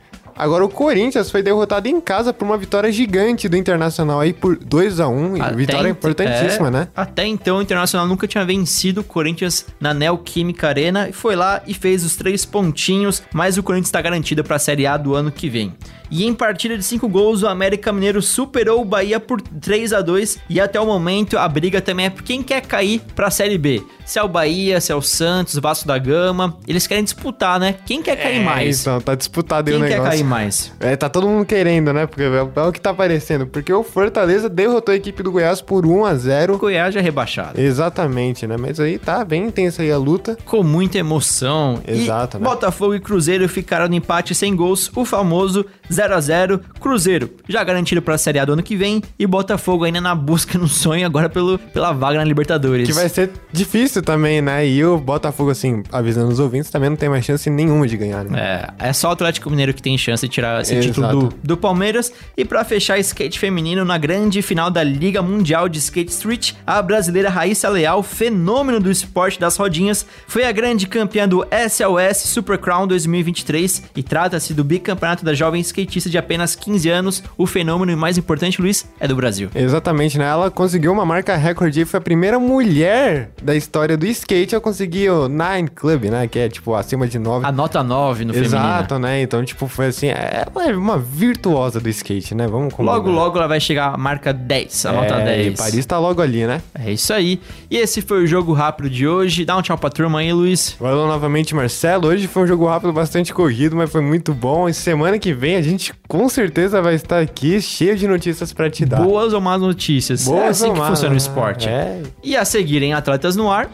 Agora 0.42 0.64
o 0.64 0.68
Corinthians 0.68 1.30
foi 1.30 1.40
derrotado 1.40 1.86
em 1.86 2.00
casa 2.00 2.32
por 2.32 2.44
uma 2.44 2.58
vitória 2.58 2.90
gigante 2.90 3.48
do 3.48 3.56
Internacional 3.56 4.18
aí 4.18 4.32
por 4.32 4.56
2 4.56 4.98
a 4.98 5.06
1 5.06 5.36
e 5.36 5.40
Até 5.40 5.54
vitória 5.54 5.88
importantíssima, 5.88 6.66
é, 6.66 6.70
né? 6.72 6.88
Até 6.96 7.24
então, 7.24 7.58
o 7.58 7.62
Internacional 7.62 8.08
nunca 8.08 8.26
tinha 8.26 8.44
vencido 8.44 9.02
o 9.02 9.04
Corinthians 9.04 9.64
na 9.78 9.94
Neoquímica 9.94 10.66
Arena 10.66 11.08
e 11.08 11.12
foi 11.12 11.36
lá 11.36 11.62
e 11.64 11.72
fez 11.72 12.04
os 12.04 12.16
três 12.16 12.44
pontinhos, 12.44 13.22
mas 13.32 13.56
o 13.56 13.62
Corinthians 13.62 13.86
está 13.86 14.02
garantido 14.02 14.42
para 14.42 14.56
a 14.56 14.58
Série 14.58 14.84
A 14.84 14.96
do 14.96 15.14
ano 15.14 15.30
que 15.30 15.48
vem. 15.48 15.72
E 16.14 16.26
em 16.26 16.34
partida 16.34 16.76
de 16.76 16.84
cinco 16.84 17.08
gols, 17.08 17.42
o 17.42 17.46
América 17.48 17.90
Mineiro 17.90 18.20
superou 18.20 18.82
o 18.82 18.84
Bahia 18.84 19.18
por 19.18 19.40
3 19.40 19.94
a 19.94 20.02
2 20.02 20.40
e 20.50 20.60
até 20.60 20.78
o 20.78 20.84
momento 20.84 21.38
a 21.38 21.48
briga 21.48 21.80
também 21.80 22.04
é 22.04 22.10
por 22.10 22.22
quem 22.22 22.42
quer 22.42 22.60
cair 22.60 23.00
para 23.16 23.28
a 23.28 23.30
Série 23.30 23.56
B. 23.56 23.82
Se 24.04 24.18
é 24.18 24.22
o 24.22 24.28
Bahia, 24.28 24.78
se 24.78 24.92
é 24.92 24.94
o 24.94 25.00
Santos, 25.00 25.54
Vasco 25.58 25.88
da 25.88 25.96
Gama, 25.96 26.58
eles 26.68 26.86
querem 26.86 27.02
disputar, 27.02 27.58
né? 27.58 27.76
Quem 27.86 28.02
quer 28.02 28.16
cair 28.16 28.44
mais? 28.44 28.82
Então, 28.82 29.00
tá 29.00 29.14
disputado 29.14 29.70
aí 29.70 29.74
Quem 29.74 29.82
o 29.82 29.86
quer 29.88 29.94
negócio. 29.94 30.10
cair 30.12 30.24
mais? 30.24 30.72
É, 30.80 30.94
tá 30.96 31.08
todo 31.08 31.26
mundo 31.26 31.46
querendo, 31.46 31.94
né? 31.94 32.06
Porque 32.06 32.24
é 32.24 32.62
o 32.62 32.72
que 32.72 32.80
tá 32.80 32.90
aparecendo. 32.90 33.46
Porque 33.46 33.72
o 33.72 33.82
Fortaleza 33.82 34.50
derrotou 34.50 34.92
a 34.92 34.96
equipe 34.96 35.22
do 35.22 35.32
Goiás 35.32 35.62
por 35.62 35.86
1 35.86 36.04
a 36.04 36.14
0 36.14 36.54
O 36.56 36.58
Goiás 36.58 36.92
já 36.92 37.00
é 37.00 37.02
rebaixado. 37.02 37.58
Exatamente, 37.58 38.46
né? 38.46 38.56
Mas 38.58 38.78
aí 38.78 38.98
tá 38.98 39.24
bem 39.24 39.46
intensa 39.46 39.80
aí 39.80 39.90
a 39.90 39.96
luta. 39.96 40.36
com 40.44 40.62
muita 40.62 40.98
emoção. 40.98 41.80
Exato, 41.86 42.36
e 42.36 42.40
né? 42.40 42.46
Botafogo 42.46 42.94
e 42.94 43.00
Cruzeiro 43.00 43.48
ficaram 43.48 43.88
no 43.88 43.94
empate 43.94 44.34
sem 44.34 44.54
gols, 44.54 44.90
o 44.94 45.04
famoso 45.04 45.64
0 45.92 46.14
a 46.14 46.20
0 46.20 46.60
Cruzeiro 46.80 47.30
já 47.48 47.62
garantido 47.62 48.02
para 48.02 48.14
a 48.14 48.18
Série 48.18 48.38
A 48.38 48.44
do 48.44 48.54
ano 48.54 48.62
que 48.62 48.76
vem 48.76 49.02
e 49.18 49.26
Botafogo 49.26 49.84
ainda 49.84 50.00
na 50.00 50.14
busca 50.14 50.56
no 50.58 50.68
sonho 50.68 51.04
agora 51.06 51.28
pelo, 51.28 51.58
pela 51.58 51.92
vaga 51.92 52.18
na 52.18 52.24
Libertadores. 52.24 52.88
Que 52.88 52.94
vai 52.94 53.08
ser 53.08 53.30
difícil 53.52 54.02
também, 54.02 54.40
né? 54.40 54.66
E 54.66 54.84
o 54.84 54.98
Botafogo, 54.98 55.50
assim, 55.50 55.82
avisando 55.92 56.30
os 56.30 56.38
ouvintes, 56.38 56.70
também 56.70 56.90
não 56.90 56.96
tem 56.96 57.08
mais 57.08 57.24
chance 57.24 57.48
nenhuma 57.50 57.86
de 57.86 57.96
ganhar, 57.96 58.24
né? 58.24 58.68
É, 58.78 58.88
é 58.88 58.92
só 58.92 59.10
o 59.10 59.12
Atlético 59.12 59.50
Mineiro 59.50 59.74
que 59.74 59.82
tem 59.82 59.96
chance 59.98 60.26
de 60.26 60.32
tirar 60.32 60.62
esse 60.62 60.74
Exato. 60.74 60.88
título 60.88 61.08
do, 61.08 61.34
do 61.42 61.56
Palmeiras. 61.56 62.12
E 62.36 62.44
pra 62.44 62.64
fechar 62.64 62.98
skate 62.98 63.38
feminino 63.38 63.84
na 63.84 63.98
grande 63.98 64.40
final 64.42 64.70
da 64.70 64.82
Liga 64.82 65.22
Mundial 65.22 65.68
de 65.68 65.78
Skate 65.78 66.10
Street, 66.10 66.52
a 66.66 66.80
brasileira 66.80 67.28
Raíssa 67.28 67.68
Leal, 67.68 68.02
fenômeno 68.02 68.80
do 68.80 68.90
esporte 68.90 69.38
das 69.38 69.56
rodinhas, 69.56 70.06
foi 70.26 70.44
a 70.44 70.52
grande 70.52 70.86
campeã 70.86 71.28
do 71.28 71.46
SLS 71.50 72.28
Super 72.28 72.58
Crown 72.58 72.86
2023 72.86 73.82
e 73.96 74.02
trata-se 74.02 74.54
do 74.54 74.64
bicampeonato 74.64 75.24
da 75.24 75.34
jovem 75.34 75.60
skatista 75.82 76.10
de 76.10 76.18
apenas 76.18 76.54
15 76.54 76.88
anos. 76.88 77.22
O 77.36 77.46
fenômeno 77.46 77.92
e 77.92 77.96
mais 77.96 78.18
importante, 78.18 78.60
Luiz, 78.60 78.86
é 78.98 79.06
do 79.06 79.14
Brasil. 79.16 79.50
Exatamente, 79.54 80.18
né? 80.18 80.24
Ela 80.26 80.50
conseguiu 80.50 80.92
uma 80.92 81.04
marca 81.04 81.36
recorde 81.36 81.80
e 81.80 81.84
foi 81.84 81.98
a 81.98 82.00
primeira 82.00 82.38
mulher 82.38 83.30
da 83.42 83.54
história 83.54 83.96
do 83.96 84.06
skate 84.06 84.54
a 84.56 84.60
conseguir 84.60 85.10
o 85.10 85.28
Nine 85.28 85.68
Club, 85.68 86.04
né? 86.04 86.26
Que 86.26 86.38
é, 86.38 86.48
tipo, 86.48 86.74
acima 86.74 87.06
de 87.06 87.18
9. 87.18 87.46
A 87.46 87.52
nota 87.52 87.82
9 87.82 88.24
no 88.24 88.32
feminino. 88.32 88.56
Exato, 88.56 88.98
né? 88.98 89.22
Então, 89.22 89.44
tipo, 89.44 89.66
foi 89.66 89.86
assim, 89.86 90.08
ela 90.08 90.68
é 90.68 90.76
uma 90.76 90.98
virtuosa 90.98 91.80
do 91.80 91.88
skate, 91.88 92.34
né? 92.34 92.46
Vamos 92.46 92.72
combinar. 92.74 92.96
Logo, 92.96 93.10
logo 93.10 93.38
ela 93.38 93.48
vai 93.48 93.60
chegar 93.60 93.94
à 93.94 93.96
marca 93.96 94.32
10, 94.32 94.86
a 94.86 94.92
nota 94.92 95.14
é, 95.14 95.24
10. 95.24 95.46
E 95.46 95.56
Paris 95.56 95.86
tá 95.86 95.98
logo 95.98 96.20
ali, 96.22 96.46
né? 96.46 96.62
É 96.74 96.90
isso 96.92 97.12
aí. 97.12 97.40
E 97.70 97.76
esse 97.76 98.02
foi 98.02 98.22
o 98.24 98.26
jogo 98.26 98.52
rápido 98.52 98.88
de 98.88 99.06
hoje. 99.06 99.44
Dá 99.44 99.56
um 99.56 99.62
tchau 99.62 99.78
pra 99.78 99.90
turma 99.90 100.20
aí, 100.20 100.32
Luiz. 100.32 100.76
Valeu 100.78 101.06
novamente, 101.06 101.54
Marcelo. 101.54 102.08
Hoje 102.08 102.26
foi 102.26 102.44
um 102.44 102.46
jogo 102.46 102.66
rápido, 102.66 102.92
bastante 102.92 103.32
corrido, 103.32 103.76
mas 103.76 103.90
foi 103.90 104.00
muito 104.00 104.32
bom. 104.34 104.68
E 104.68 104.74
semana 104.74 105.18
que 105.18 105.32
vem 105.32 105.56
a 105.56 105.61
a 105.62 105.64
gente 105.64 105.94
com 106.08 106.28
certeza 106.28 106.82
vai 106.82 106.94
estar 106.94 107.20
aqui 107.20 107.62
cheio 107.62 107.96
de 107.96 108.08
notícias 108.08 108.52
para 108.52 108.68
te 108.68 108.84
dar. 108.84 109.00
Boas 109.00 109.32
ou 109.32 109.40
más 109.40 109.60
notícias. 109.60 110.24
Boas 110.24 110.42
é 110.42 110.48
assim 110.48 110.66
ou 110.66 110.72
que 110.74 110.80
más, 110.80 110.88
funciona 110.88 111.10
o 111.10 111.12
né? 111.12 111.18
esporte. 111.18 111.68
É. 111.68 112.02
E 112.22 112.36
a 112.36 112.44
seguir 112.44 112.82
em 112.82 112.92
Atletas 112.92 113.36
no 113.36 113.48
Ar, 113.48 113.70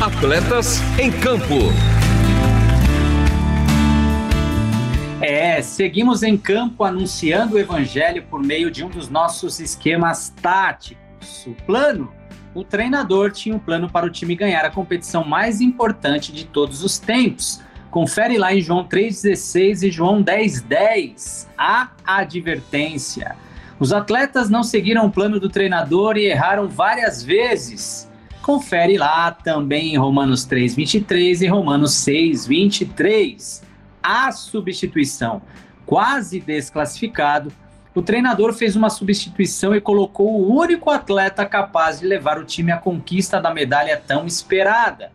Atletas 0.00 0.80
em 0.98 1.12
campo. 1.12 1.54
É, 5.20 5.62
seguimos 5.62 6.24
em 6.24 6.36
campo 6.36 6.82
anunciando 6.82 7.54
o 7.54 7.58
evangelho 7.58 8.24
por 8.24 8.42
meio 8.42 8.68
de 8.68 8.84
um 8.84 8.88
dos 8.88 9.08
nossos 9.08 9.60
esquemas 9.60 10.34
táticos. 10.42 11.46
O 11.46 11.54
plano? 11.64 12.12
O 12.52 12.64
treinador 12.64 13.30
tinha 13.30 13.54
um 13.54 13.60
plano 13.60 13.88
para 13.88 14.06
o 14.06 14.10
time 14.10 14.34
ganhar 14.34 14.64
a 14.64 14.70
competição 14.70 15.24
mais 15.24 15.60
importante 15.60 16.32
de 16.32 16.44
todos 16.46 16.82
os 16.82 16.98
tempos. 16.98 17.64
Confere 17.90 18.38
lá 18.38 18.54
em 18.54 18.60
João 18.60 18.84
3,16 18.84 19.82
e 19.82 19.90
João 19.90 20.22
10,10. 20.22 21.46
A 21.56 21.90
advertência. 22.04 23.36
Os 23.78 23.92
atletas 23.92 24.48
não 24.48 24.62
seguiram 24.62 25.06
o 25.06 25.10
plano 25.10 25.38
do 25.38 25.48
treinador 25.48 26.16
e 26.16 26.26
erraram 26.26 26.68
várias 26.68 27.22
vezes. 27.22 28.10
Confere 28.42 28.96
lá 28.96 29.30
também 29.30 29.94
em 29.94 29.98
Romanos 29.98 30.46
3,23 30.46 31.42
e 31.42 31.46
Romanos 31.46 31.92
6,23 31.92 33.66
a 34.06 34.30
substituição. 34.30 35.42
Quase 35.84 36.38
desclassificado, 36.38 37.52
o 37.92 38.02
treinador 38.02 38.52
fez 38.52 38.76
uma 38.76 38.88
substituição 38.88 39.74
e 39.74 39.80
colocou 39.80 40.40
o 40.40 40.54
único 40.54 40.90
atleta 40.90 41.44
capaz 41.44 41.98
de 41.98 42.06
levar 42.06 42.38
o 42.38 42.44
time 42.44 42.70
à 42.70 42.76
conquista 42.76 43.40
da 43.40 43.52
medalha 43.52 44.00
tão 44.06 44.26
esperada. 44.26 45.10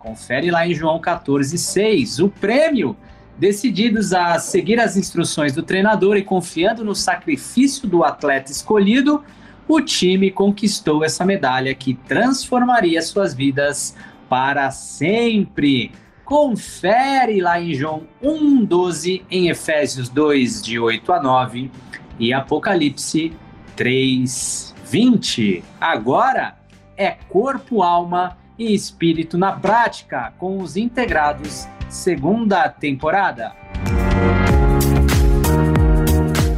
Confere 0.00 0.50
lá 0.50 0.66
em 0.66 0.72
João 0.74 0.98
14,6. 0.98 2.24
O 2.24 2.30
prêmio, 2.30 2.96
decididos 3.38 4.14
a 4.14 4.38
seguir 4.38 4.80
as 4.80 4.96
instruções 4.96 5.52
do 5.52 5.62
treinador 5.62 6.16
e 6.16 6.22
confiando 6.22 6.82
no 6.82 6.94
sacrifício 6.94 7.86
do 7.86 8.02
atleta 8.02 8.50
escolhido, 8.50 9.22
o 9.68 9.78
time 9.78 10.30
conquistou 10.30 11.04
essa 11.04 11.22
medalha 11.22 11.74
que 11.74 11.92
transformaria 11.92 13.02
suas 13.02 13.34
vidas 13.34 13.94
para 14.26 14.70
sempre. 14.70 15.92
Confere 16.24 17.42
lá 17.42 17.60
em 17.60 17.74
João 17.74 18.04
1,12, 18.22 19.22
em 19.30 19.50
Efésios 19.50 20.08
2, 20.08 20.62
de 20.62 20.78
8 20.78 21.12
a 21.12 21.22
9 21.22 21.70
e 22.18 22.32
Apocalipse 22.32 23.34
3, 23.76 24.74
20. 24.82 25.62
Agora 25.78 26.56
é 26.96 27.10
corpo, 27.28 27.82
alma 27.82 28.39
e 28.60 28.74
espírito 28.74 29.38
na 29.38 29.52
prática, 29.52 30.34
com 30.36 30.58
os 30.58 30.76
integrados, 30.76 31.66
segunda 31.88 32.68
temporada. 32.68 33.56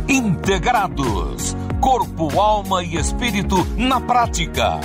Integrados. 0.08 1.54
Corpo, 1.80 2.40
alma 2.40 2.82
e 2.82 2.96
espírito 2.96 3.64
na 3.76 4.00
prática. 4.00 4.80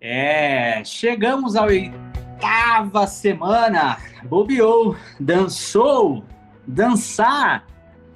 É, 0.00 0.82
chegamos 0.82 1.54
à 1.54 1.64
oitava 1.66 3.06
semana. 3.06 3.98
Bobeou, 4.24 4.96
dançou, 5.20 6.24
dançar, 6.66 7.66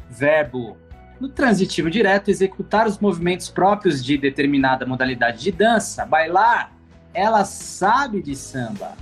verbo 0.08 0.82
no 1.24 1.28
transitivo 1.30 1.90
direto, 1.90 2.30
executar 2.30 2.86
os 2.86 2.98
movimentos 2.98 3.48
próprios 3.48 4.04
de 4.04 4.18
determinada 4.18 4.84
modalidade 4.84 5.42
de 5.42 5.50
dança, 5.50 6.04
bailar, 6.04 6.70
ela 7.14 7.46
sabe 7.46 8.22
de 8.22 8.36
samba. 8.36 8.92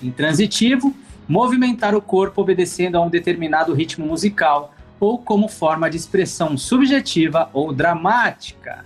Intransitivo, 0.00 0.94
movimentar 1.28 1.92
o 1.94 2.00
corpo 2.00 2.40
obedecendo 2.40 2.96
a 2.96 3.00
um 3.00 3.10
determinado 3.10 3.74
ritmo 3.74 4.06
musical 4.06 4.72
ou 5.00 5.18
como 5.18 5.48
forma 5.48 5.90
de 5.90 5.96
expressão 5.96 6.56
subjetiva 6.56 7.50
ou 7.52 7.72
dramática. 7.72 8.84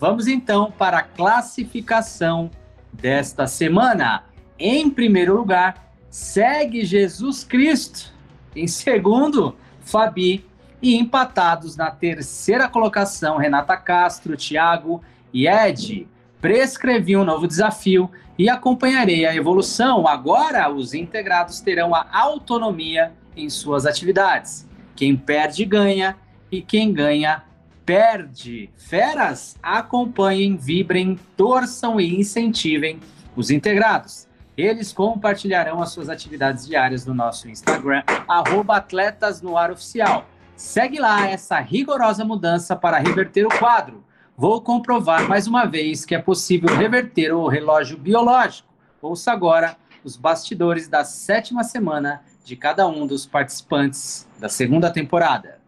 Vamos 0.00 0.26
então 0.26 0.72
para 0.76 0.98
a 0.98 1.02
classificação 1.02 2.50
desta 2.92 3.46
semana. 3.46 4.24
Em 4.58 4.90
primeiro 4.90 5.36
lugar, 5.36 5.94
segue 6.10 6.84
Jesus 6.84 7.44
Cristo. 7.44 8.12
Em 8.56 8.66
segundo, 8.66 9.54
Fabi. 9.80 10.49
E 10.82 10.96
empatados 10.96 11.76
na 11.76 11.90
terceira 11.90 12.68
colocação, 12.68 13.36
Renata 13.36 13.76
Castro, 13.76 14.36
Thiago 14.36 15.02
e 15.32 15.46
Ed. 15.46 16.08
Prescrevi 16.40 17.16
um 17.16 17.24
novo 17.24 17.46
desafio 17.46 18.10
e 18.38 18.48
acompanharei 18.48 19.26
a 19.26 19.34
evolução. 19.34 20.08
Agora, 20.08 20.70
os 20.70 20.94
integrados 20.94 21.60
terão 21.60 21.94
a 21.94 22.06
autonomia 22.10 23.12
em 23.36 23.50
suas 23.50 23.84
atividades. 23.84 24.66
Quem 24.96 25.16
perde, 25.16 25.64
ganha, 25.66 26.16
e 26.50 26.62
quem 26.62 26.92
ganha, 26.92 27.44
perde. 27.84 28.70
Feras, 28.76 29.56
acompanhem, 29.62 30.56
vibrem, 30.56 31.18
torçam 31.36 32.00
e 32.00 32.18
incentivem 32.18 32.98
os 33.36 33.50
integrados. 33.50 34.26
Eles 34.56 34.92
compartilharão 34.92 35.80
as 35.80 35.90
suas 35.90 36.08
atividades 36.08 36.66
diárias 36.66 37.06
no 37.06 37.14
nosso 37.14 37.48
Instagram, 37.48 38.02
arroba 38.28 38.76
Atletas 38.76 39.40
no 39.40 39.56
Ar 39.56 39.70
Oficial. 39.70 40.26
Segue 40.60 40.98
lá 41.00 41.26
essa 41.26 41.58
rigorosa 41.58 42.22
mudança 42.22 42.76
para 42.76 42.98
reverter 42.98 43.46
o 43.46 43.58
quadro. 43.58 44.04
Vou 44.36 44.60
comprovar 44.60 45.26
mais 45.26 45.46
uma 45.46 45.64
vez 45.64 46.04
que 46.04 46.14
é 46.14 46.18
possível 46.18 46.68
reverter 46.76 47.32
o 47.32 47.48
relógio 47.48 47.96
biológico. 47.96 48.68
Ouça 49.00 49.32
agora 49.32 49.74
os 50.04 50.18
bastidores 50.18 50.86
da 50.86 51.02
sétima 51.02 51.64
semana 51.64 52.22
de 52.44 52.56
cada 52.56 52.86
um 52.86 53.06
dos 53.06 53.24
participantes 53.24 54.28
da 54.38 54.50
segunda 54.50 54.90
temporada. 54.90 55.59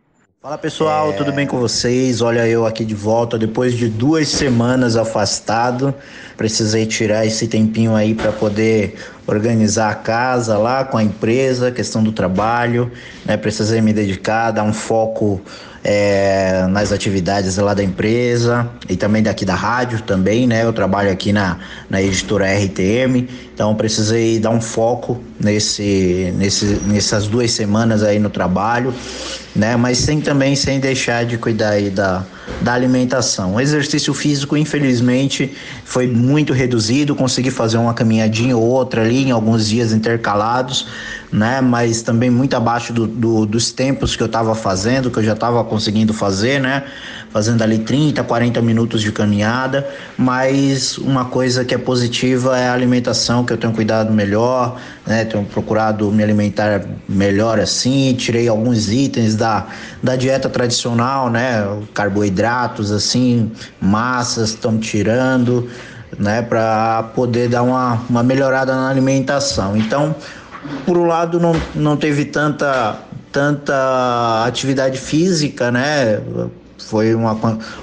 Fala 0.43 0.59
pessoal, 0.59 1.13
tudo 1.13 1.31
bem 1.31 1.47
com 1.47 1.57
vocês? 1.57 2.21
Olha 2.21 2.49
eu 2.49 2.67
aqui 2.67 2.85
de 2.85 2.97
volta 2.97 3.39
depois 3.39 3.75
de 3.75 3.89
duas 3.89 4.27
semanas 4.27 4.97
afastado. 4.97 5.95
Precisei 6.37 6.85
tirar 6.85 7.25
esse 7.25 7.47
tempinho 7.47 7.95
aí 7.95 8.13
para 8.13 8.33
poder 8.33 8.97
organizar 9.25 9.93
a 9.93 9.95
casa 9.95 10.59
lá 10.59 10.85
com 10.85 10.99
a 10.99 11.05
empresa, 11.05 11.71
questão 11.71 12.03
do 12.03 12.11
trabalho, 12.11 12.91
né? 13.25 13.37
Precisei 13.37 13.81
me 13.81 13.93
dedicar, 13.93 14.51
dar 14.51 14.65
um 14.65 14.73
foco 14.73 15.41
é, 15.85 16.67
nas 16.69 16.91
atividades 16.91 17.57
lá 17.59 17.73
da 17.73 17.85
empresa 17.85 18.69
e 18.89 18.97
também 18.97 19.23
daqui 19.23 19.45
da 19.45 19.55
rádio 19.55 20.03
também, 20.03 20.49
né? 20.49 20.65
Eu 20.65 20.73
trabalho 20.73 21.13
aqui 21.13 21.33
na, 21.33 21.59
na 21.89 22.03
editora 22.03 22.47
RTM, 22.47 23.29
então 23.55 23.75
precisei 23.75 24.39
dar 24.39 24.51
um 24.51 24.61
foco 24.61 25.21
nesse, 25.39 26.33
nesse, 26.37 26.65
nessas 26.87 27.27
duas 27.27 27.51
semanas 27.51 28.03
aí 28.03 28.19
no 28.19 28.31
trabalho, 28.31 28.95
né? 29.55 29.77
Mas 29.77 29.99
sem 29.99 30.21
também 30.21 30.57
sem 30.57 30.81
deixar 30.81 31.25
de 31.25 31.37
cuidar 31.37 31.71
aí 31.71 31.91
da, 31.91 32.25
da 32.61 32.73
alimentação. 32.73 33.55
O 33.55 33.61
exercício 33.61 34.15
físico, 34.15 34.57
infelizmente, 34.57 35.53
foi 35.85 36.07
muito 36.07 36.53
reduzido, 36.53 37.15
consegui 37.15 37.51
fazer 37.51 37.77
uma 37.77 37.93
caminhadinha 37.93 38.57
ou 38.57 38.63
outra 38.63 39.03
ali 39.03 39.25
em 39.25 39.31
alguns 39.31 39.69
dias 39.69 39.93
intercalados, 39.93 40.87
né? 41.31 41.61
Mas 41.61 42.03
também 42.03 42.31
muito 42.31 42.55
abaixo 42.55 42.93
do, 42.93 43.07
do, 43.07 43.47
dos 43.47 43.73
tempos 43.73 44.17
que 44.17 44.23
eu 44.23 44.27
estava 44.27 44.55
fazendo, 44.55 45.11
que 45.11 45.19
eu 45.19 45.25
já 45.25 45.33
estava 45.33 45.63
conseguindo 45.65 46.15
fazer, 46.15 46.61
né? 46.61 46.85
Fazendo 47.31 47.63
ali 47.63 47.79
30, 47.79 48.23
40 48.23 48.61
minutos 48.61 49.01
de 49.01 49.11
caminhada, 49.11 49.89
mas 50.19 50.99
uma 50.99 51.25
coisa 51.25 51.65
que 51.65 51.75
é 51.75 51.79
positiva 51.79 52.59
é 52.59 52.69
a 52.69 52.75
alimentação, 52.75 53.42
que 53.45 53.53
eu 53.53 53.57
tenho 53.57 53.73
cuidado 53.73 54.13
melhor, 54.13 54.77
né? 55.07 55.25
Tenho 55.25 55.45
procurado 55.45 56.11
me 56.11 56.23
alimentar 56.23 56.83
melhor 57.09 57.59
assim, 57.61 58.15
tirei 58.15 58.49
alguns 58.49 58.91
itens 58.91 59.37
da, 59.37 59.67
da 60.03 60.17
dieta 60.17 60.49
tradicional, 60.49 61.31
né? 61.31 61.65
Carboidratos 61.95 62.91
assim, 62.91 63.51
massas, 63.81 64.51
estamos 64.51 64.87
tirando, 64.87 65.69
né? 66.19 66.43
Para 66.43 67.11
poder 67.15 67.49
dar 67.49 67.63
uma, 67.63 68.01
uma 68.09 68.23
melhorada 68.23 68.75
na 68.75 68.89
alimentação. 68.89 69.77
Então, 69.77 70.15
por 70.87 70.97
um 70.97 71.07
lado 71.07 71.41
não, 71.41 71.53
não 71.75 71.97
teve 71.97 72.25
tanta 72.25 72.99
tanta 73.33 74.45
atividade 74.47 74.99
física, 74.99 75.73
né? 75.73 76.21
Foi 76.79 77.15
uma, 77.15 77.39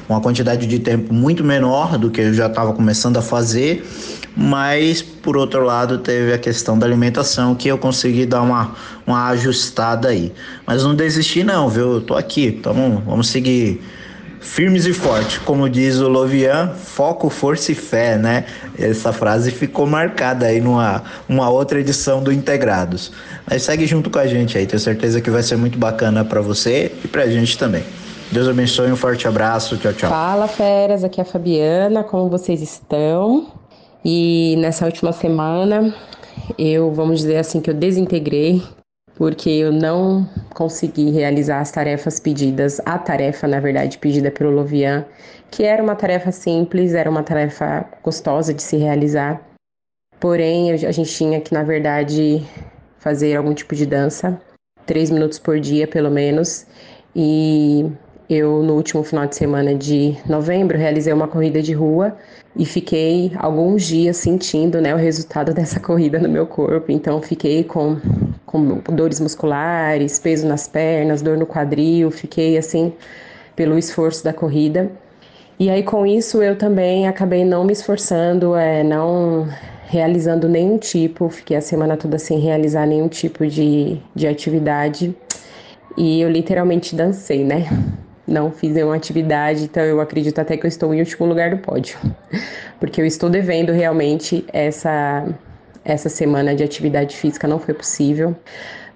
uma 0.08 0.22
quantidade 0.22 0.68
de 0.68 0.80
tempo 0.80 1.12
muito 1.14 1.44
menor 1.44 1.98
do 1.98 2.12
que 2.12 2.22
eu 2.22 2.34
já 2.34 2.46
estava 2.46 2.72
começando 2.74 3.18
a 3.18 3.22
fazer, 3.22 3.84
mas 4.36 5.02
por 5.02 5.38
outro 5.38 5.64
lado 5.64 5.98
teve 5.98 6.34
a 6.34 6.38
questão 6.38 6.78
da 6.78 6.86
alimentação 6.86 7.56
que 7.56 7.68
eu 7.68 7.78
consegui 7.78 8.26
dar 8.26 8.42
uma, 8.42 8.76
uma 9.06 9.28
ajustada 9.30 10.10
aí. 10.10 10.32
Mas 10.66 10.84
não 10.84 10.96
desisti 10.96 11.44
não, 11.44 11.70
viu? 11.70 11.94
Eu 11.94 12.02
tô 12.02 12.16
aqui, 12.16 12.52
tamo, 12.52 13.04
vamos 13.06 13.30
seguir 13.30 13.82
firmes 14.40 14.86
e 14.86 14.94
fortes, 14.94 15.38
como 15.40 15.70
diz 15.70 15.98
o 16.00 16.08
Lovian, 16.08 16.70
foco, 16.70 17.30
força 17.30 17.72
e 17.72 17.76
fé, 17.76 18.18
né? 18.18 18.46
Essa 18.78 19.12
frase 19.12 19.52
ficou 19.52 19.86
marcada 19.86 20.46
aí 20.46 20.62
numa 20.62 21.04
uma 21.28 21.50
outra 21.50 21.80
edição 21.80 22.24
do 22.24 22.32
Integrados. 22.32 23.12
Mas 23.50 23.64
segue 23.64 23.86
junto 23.86 24.10
com 24.10 24.20
a 24.20 24.28
gente 24.28 24.58
aí, 24.58 24.66
tenho 24.66 24.80
certeza 24.80 25.22
que 25.22 25.30
vai 25.30 25.44
ser 25.44 25.58
muito 25.58 25.78
bacana 25.78 26.24
para 26.24 26.42
você 26.42 26.92
e 27.04 27.08
pra 27.08 27.28
gente 27.28 27.58
também. 27.58 27.84
Deus 28.32 28.48
abençoe, 28.48 28.92
um 28.92 28.96
forte 28.96 29.28
abraço, 29.28 29.76
tchau, 29.78 29.92
tchau. 29.94 30.10
Fala, 30.10 30.48
feras, 30.48 31.04
aqui 31.04 31.20
é 31.20 31.24
a 31.24 31.26
Fabiana, 31.26 32.04
como 32.04 32.30
vocês 32.30 32.62
estão? 32.62 33.59
E 34.04 34.56
nessa 34.58 34.86
última 34.86 35.12
semana, 35.12 35.94
eu, 36.58 36.92
vamos 36.92 37.20
dizer 37.20 37.38
assim, 37.38 37.60
que 37.60 37.70
eu 37.70 37.74
desintegrei, 37.74 38.64
porque 39.16 39.50
eu 39.50 39.72
não 39.72 40.28
consegui 40.54 41.12
realizar 41.12 41.60
as 41.60 41.72
tarefas 41.72 42.20
pedidas, 42.20 42.80
a 42.86 42.98
tarefa, 42.98 43.48
na 43.48 43.60
verdade, 43.60 43.98
pedida 43.98 44.32
pelo 44.32 44.52
Lovian, 44.52 45.06
que 45.52 45.64
era 45.64 45.84
uma 45.84 45.96
tarefa 45.96 46.32
simples, 46.32 46.94
era 46.94 47.10
uma 47.10 47.24
tarefa 47.24 47.86
gostosa 48.02 48.54
de 48.54 48.64
se 48.64 48.78
realizar. 48.78 49.42
Porém, 50.20 50.72
a 50.72 50.92
gente 50.92 51.14
tinha 51.14 51.42
que, 51.42 51.54
na 51.54 51.64
verdade, 51.64 52.46
fazer 52.98 53.36
algum 53.36 53.54
tipo 53.54 53.76
de 53.76 53.86
dança, 53.86 54.40
três 54.86 55.10
minutos 55.10 55.40
por 55.40 55.60
dia, 55.60 55.88
pelo 55.88 56.10
menos. 56.10 56.66
E 57.16 57.86
eu, 58.30 58.62
no 58.62 58.76
último 58.76 59.04
final 59.04 59.26
de 59.26 59.36
semana 59.36 59.74
de 59.74 60.16
novembro, 60.28 60.78
realizei 60.78 61.12
uma 61.12 61.28
corrida 61.28 61.64
de 61.64 61.74
rua 61.74 62.16
e 62.56 62.64
fiquei 62.64 63.32
alguns 63.36 63.84
dias 63.84 64.18
sentindo 64.18 64.80
né, 64.80 64.94
o 64.94 64.98
resultado 64.98 65.52
dessa 65.56 65.80
corrida 65.80 66.20
no 66.20 66.30
meu 66.30 66.46
corpo. 66.46 66.92
Então, 66.92 67.20
fiquei 67.24 67.64
com, 67.64 67.98
com 68.46 68.82
dores 68.94 69.20
musculares, 69.20 70.20
peso 70.20 70.48
nas 70.48 70.68
pernas, 70.68 71.24
dor 71.24 71.38
no 71.40 71.48
quadril, 71.48 72.12
fiquei 72.12 72.56
assim 72.56 72.94
pelo 73.56 73.80
esforço 73.80 74.24
da 74.24 74.32
corrida. 74.32 74.92
E 75.60 75.68
aí, 75.70 75.82
com 75.82 76.06
isso, 76.06 76.42
eu 76.44 76.56
também 76.56 77.08
acabei 77.08 77.44
não 77.44 77.66
me 77.66 77.74
esforçando, 77.74 78.56
é, 78.56 78.84
não 78.84 79.50
realizando 79.88 80.48
nenhum 80.48 80.78
tipo, 80.78 81.30
fiquei 81.30 81.58
a 81.58 81.62
semana 81.62 81.98
toda 81.98 82.20
sem 82.20 82.40
realizar 82.40 82.86
nenhum 82.86 83.08
tipo 83.08 83.48
de, 83.48 84.00
de 84.14 84.28
atividade. 84.28 85.16
E 85.98 86.22
eu 86.22 86.30
literalmente 86.30 86.96
dancei, 86.96 87.44
né? 87.44 87.68
Não 88.30 88.52
fiz 88.52 88.74
nenhuma 88.74 88.96
atividade, 88.96 89.64
então 89.64 89.82
eu 89.82 90.00
acredito 90.00 90.38
até 90.38 90.56
que 90.56 90.64
eu 90.64 90.68
estou 90.68 90.94
em 90.94 91.00
último 91.00 91.26
lugar 91.26 91.50
do 91.50 91.58
pódio. 91.58 91.98
Porque 92.80 93.02
eu 93.02 93.06
estou 93.06 93.28
devendo 93.28 93.72
realmente 93.72 94.46
essa, 94.54 95.28
essa 95.84 96.10
semana 96.10 96.54
de 96.54 96.64
atividade 96.64 97.18
física, 97.18 97.48
não 97.48 97.58
foi 97.58 97.74
possível. 97.74 98.36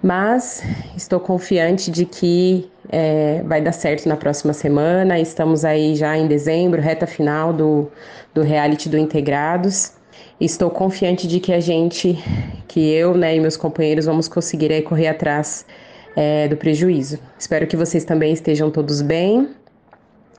Mas 0.00 0.62
estou 0.96 1.18
confiante 1.18 1.90
de 1.90 2.04
que 2.04 2.70
é, 2.88 3.42
vai 3.44 3.60
dar 3.60 3.72
certo 3.72 4.08
na 4.08 4.16
próxima 4.16 4.52
semana. 4.52 5.18
Estamos 5.18 5.64
aí 5.64 5.96
já 5.96 6.16
em 6.16 6.28
dezembro, 6.28 6.80
reta 6.80 7.06
final 7.06 7.52
do, 7.52 7.90
do 8.32 8.42
reality 8.42 8.88
do 8.88 8.96
Integrados. 8.96 9.94
Estou 10.40 10.70
confiante 10.70 11.26
de 11.26 11.40
que 11.40 11.52
a 11.52 11.58
gente, 11.58 12.22
que 12.68 12.92
eu 12.92 13.14
né, 13.14 13.34
e 13.34 13.40
meus 13.40 13.56
companheiros, 13.56 14.06
vamos 14.06 14.28
conseguir 14.28 14.72
aí 14.72 14.82
correr 14.82 15.08
atrás 15.08 15.66
é, 16.16 16.48
do 16.48 16.56
prejuízo. 16.56 17.18
Espero 17.38 17.66
que 17.66 17.76
vocês 17.76 18.04
também 18.04 18.32
estejam 18.32 18.70
todos 18.70 19.02
bem 19.02 19.48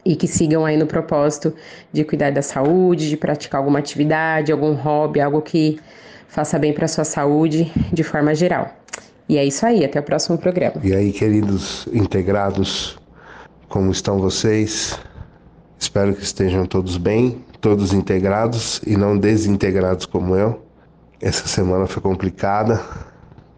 e 0.04 0.16
que 0.16 0.28
sigam 0.28 0.66
aí 0.66 0.78
no 0.78 0.86
propósito 0.86 1.54
de 1.92 2.04
cuidar 2.04 2.32
da 2.32 2.42
saúde, 2.42 3.10
de 3.10 3.18
praticar 3.18 3.60
alguma 3.60 3.80
atividade, 3.80 4.52
algum 4.52 4.74
hobby, 4.74 5.20
algo 5.20 5.42
que 5.42 5.80
faça 6.28 6.60
bem 6.60 6.74
para 6.74 6.88
sua 6.88 7.04
saúde 7.04 7.72
de 7.92 8.04
forma 8.04 8.36
geral. 8.36 8.72
E 9.28 9.38
é 9.38 9.44
isso 9.44 9.66
aí, 9.66 9.84
até 9.84 10.00
o 10.00 10.04
próximo 10.04 10.38
programa. 10.38 10.76
E 10.84 10.94
aí, 10.94 11.12
queridos 11.12 11.88
integrados, 11.92 13.00
como 13.68 13.92
estão 13.92 14.20
vocês? 14.20 15.00
Espero 15.80 16.14
que 16.14 16.24
estejam 16.24 16.66
todos 16.68 16.98
bem, 16.98 17.44
todos 17.60 17.92
integrados 17.92 18.80
e 18.86 18.96
não 18.96 19.18
desintegrados 19.18 20.06
como 20.06 20.36
eu. 20.36 20.64
Essa 21.20 21.48
semana 21.48 21.88
foi 21.88 22.04
complicada, 22.04 22.80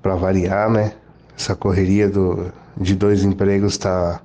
para 0.02 0.16
variar, 0.16 0.70
né? 0.70 0.94
Essa 1.38 1.56
correria 1.56 2.10
do, 2.10 2.52
de 2.76 2.96
dois 2.96 3.24
empregos 3.24 3.74
está 3.74 4.22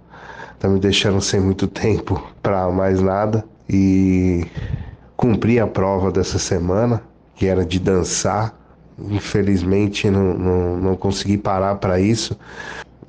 tá 0.58 0.68
me 0.68 0.80
deixando 0.80 1.20
sem 1.20 1.40
muito 1.40 1.66
tempo 1.66 2.22
para 2.42 2.70
mais 2.70 3.00
nada. 3.00 3.44
E 3.68 4.46
cumpri 5.16 5.60
a 5.60 5.66
prova 5.66 6.10
dessa 6.10 6.38
semana, 6.38 7.02
que 7.34 7.46
era 7.46 7.64
de 7.64 7.78
dançar. 7.78 8.58
Infelizmente 8.98 10.10
não, 10.10 10.34
não, 10.34 10.76
não 10.78 10.96
consegui 10.96 11.36
parar 11.36 11.76
para 11.76 12.00
isso. 12.00 12.36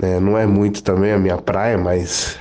É, 0.01 0.19
não 0.19 0.37
é 0.37 0.45
muito 0.45 0.83
também 0.83 1.13
a 1.13 1.17
minha 1.17 1.37
praia, 1.37 1.77
mas 1.77 2.37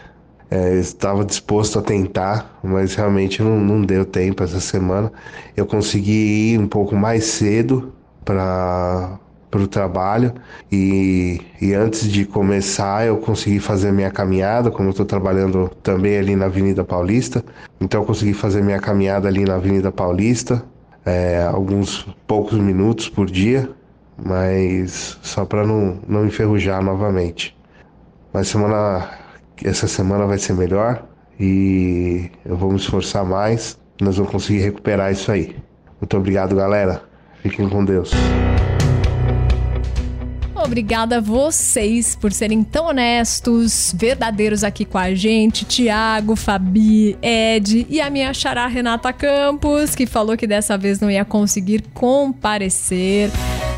é, 0.51 0.75
estava 0.75 1.25
disposto 1.25 1.79
a 1.79 1.83
tentar, 1.83 2.59
mas 2.63 2.95
realmente 2.95 3.43
não, 3.43 3.59
não 3.59 3.83
deu 3.83 4.05
tempo 4.05 4.43
essa 4.43 4.61
semana. 4.61 5.13
Eu 5.57 5.65
consegui 5.65 6.53
ir 6.55 6.59
um 6.59 6.67
pouco 6.67 6.95
mais 6.97 7.25
cedo 7.25 7.93
para 8.25 9.19
o 9.61 9.67
trabalho 9.67 10.33
e, 10.71 11.41
e 11.61 11.75
antes 11.75 12.11
de 12.11 12.25
começar 12.25 13.07
eu 13.07 13.19
consegui 13.19 13.59
fazer 13.61 13.93
minha 13.93 14.11
caminhada, 14.11 14.71
como 14.71 14.89
eu 14.89 14.93
estou 14.93 15.05
trabalhando 15.05 15.71
também 15.83 16.17
ali 16.17 16.35
na 16.37 16.47
Avenida 16.47 16.85
Paulista, 16.85 17.45
então 17.81 18.01
eu 18.01 18.07
consegui 18.07 18.33
fazer 18.33 18.63
minha 18.63 18.81
caminhada 18.81 19.29
ali 19.29 19.45
na 19.45 19.57
Avenida 19.57 19.93
Paulista, 19.93 20.65
é, 21.05 21.43
alguns 21.43 22.07
poucos 22.27 22.59
minutos 22.59 23.09
por 23.09 23.27
dia, 23.27 23.69
mas 24.17 25.19
só 25.23 25.45
para 25.45 25.67
não, 25.67 25.99
não 26.09 26.27
enferrujar 26.27 26.83
novamente. 26.83 27.57
Mas 28.33 28.49
semana 28.49 29.09
essa 29.65 29.87
semana 29.87 30.27
vai 30.27 30.39
ser 30.39 30.55
melhor 30.55 31.05
e 31.39 32.31
eu 32.45 32.57
vou 32.57 32.71
me 32.71 32.77
esforçar 32.77 33.25
mais. 33.25 33.79
Nós 34.01 34.17
vamos 34.17 34.33
conseguir 34.33 34.61
recuperar 34.61 35.13
isso 35.13 35.31
aí. 35.31 35.57
Muito 36.01 36.17
obrigado, 36.17 36.57
galera. 36.57 37.03
Fiquem 37.43 37.69
com 37.69 37.85
Deus. 37.85 38.13
Obrigada 40.65 41.17
a 41.17 41.21
vocês 41.21 42.15
por 42.15 42.33
serem 42.33 42.63
tão 42.63 42.87
honestos, 42.87 43.93
verdadeiros 43.97 44.63
aqui 44.63 44.85
com 44.85 44.97
a 44.97 45.15
gente. 45.15 45.65
Tiago, 45.65 46.37
Fabi, 46.37 47.17
Ed 47.21 47.87
e 47.91 48.01
a 48.01 48.09
minha 48.09 48.33
xará 48.33 48.67
Renata 48.67 49.13
Campos, 49.13 49.95
que 49.95 50.07
falou 50.07 50.37
que 50.37 50.47
dessa 50.47 50.79
vez 50.79 51.01
não 51.01 51.11
ia 51.11 51.25
conseguir 51.25 51.85
comparecer 51.93 53.31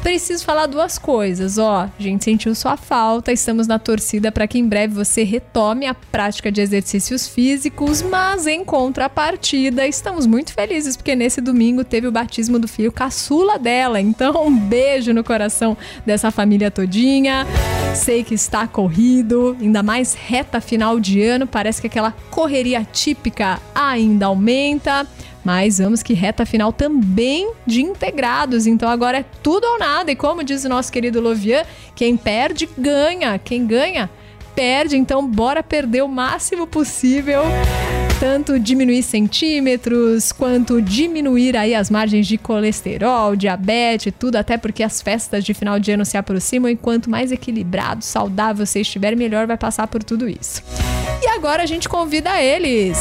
preciso 0.05 0.45
falar 0.45 0.67
duas 0.67 0.99
coisas. 0.99 1.57
Ó, 1.57 1.89
a 1.89 1.91
gente 1.99 2.25
sentiu 2.25 2.55
sua 2.55 2.77
falta, 2.77 3.33
estamos 3.33 3.67
na 3.67 3.79
torcida 3.79 4.31
para 4.31 4.47
que 4.47 4.59
em 4.59 4.69
breve 4.69 4.93
você 4.93 5.25
retome 5.25 5.87
a 5.87 5.95
prática 5.95 6.53
de 6.53 6.61
exercícios 6.61 7.27
físicos, 7.27 8.03
mas 8.03 8.47
em 8.47 8.63
contrapartida, 8.63 9.89
estamos 9.89 10.27
muito 10.27 10.53
felizes 10.53 10.95
porque 10.95 11.17
nesse 11.17 11.41
domingo 11.41 11.83
teve 11.83 12.07
o 12.07 12.13
batismo 12.13 12.59
do 12.59 12.69
filho 12.69 12.93
caçula 12.93 13.59
dela. 13.59 13.99
Então, 13.99 14.47
um 14.47 14.55
beijo 14.55 15.15
no 15.15 15.25
coração 15.25 15.75
dessa 16.05 16.31
família 16.31 16.71
todinha. 16.71 17.47
Sei 17.95 18.23
que 18.23 18.35
está 18.35 18.67
corrido, 18.69 19.57
ainda 19.59 19.83
mais 19.83 20.13
reta 20.13 20.61
final 20.61 21.01
de 21.01 21.23
ano, 21.23 21.47
parece 21.47 21.81
que 21.81 21.87
aquela 21.87 22.13
correria 22.31 22.87
típica 22.93 23.59
ainda 23.75 24.27
aumenta. 24.27 25.07
Mas 25.45 25.79
vamos 25.79 26.03
que 26.03 26.15
reta 26.15 26.47
final 26.47 26.73
também 26.73 27.53
de 27.67 27.83
integrados. 27.83 28.67
Então 28.67 28.89
agora 28.89 29.19
é 29.19 29.25
tudo 29.43 29.65
ou 29.65 29.79
nada. 29.79 30.11
E 30.11 30.17
como 30.17 30.43
diz 30.43 30.65
o 30.65 30.69
nosso 30.69 30.91
querido 30.91 31.21
Lovian, 31.21 31.65
quem 31.95 32.17
perde, 32.17 32.69
ganha. 32.79 33.39
Quem 33.39 33.67
ganha, 33.67 34.11
perde. 34.55 34.97
Então 34.97 35.27
bora 35.27 35.63
perder 35.63 36.03
o 36.03 36.09
máximo 36.09 36.67
possível. 36.67 37.43
Tanto 38.19 38.59
diminuir 38.59 39.03
centímetros, 39.03 40.33
quanto 40.33 40.81
diminuir 40.81 41.57
aí 41.57 41.75
as 41.75 41.91
margens 41.91 42.27
de 42.27 42.39
colesterol, 42.39 43.37
diabetes, 43.37 44.15
tudo, 44.19 44.37
até 44.37 44.57
porque 44.57 44.83
as 44.83 45.03
festas 45.03 45.45
de 45.45 45.53
final 45.53 45.79
de 45.79 45.91
ano 45.91 46.07
se 46.07 46.17
aproximam 46.17 46.71
e 46.71 46.77
quanto 46.77 47.11
mais 47.11 47.33
equilibrado, 47.33 48.03
saudável 48.05 48.65
você 48.65 48.81
estiver, 48.81 49.15
melhor 49.17 49.47
vai 49.47 49.59
passar 49.59 49.89
por 49.89 50.03
tudo 50.03 50.29
isso. 50.29 50.63
E 51.23 51.27
agora 51.29 51.65
a 51.65 51.67
gente 51.67 51.89
convida 51.89 52.41
eles 52.41 52.97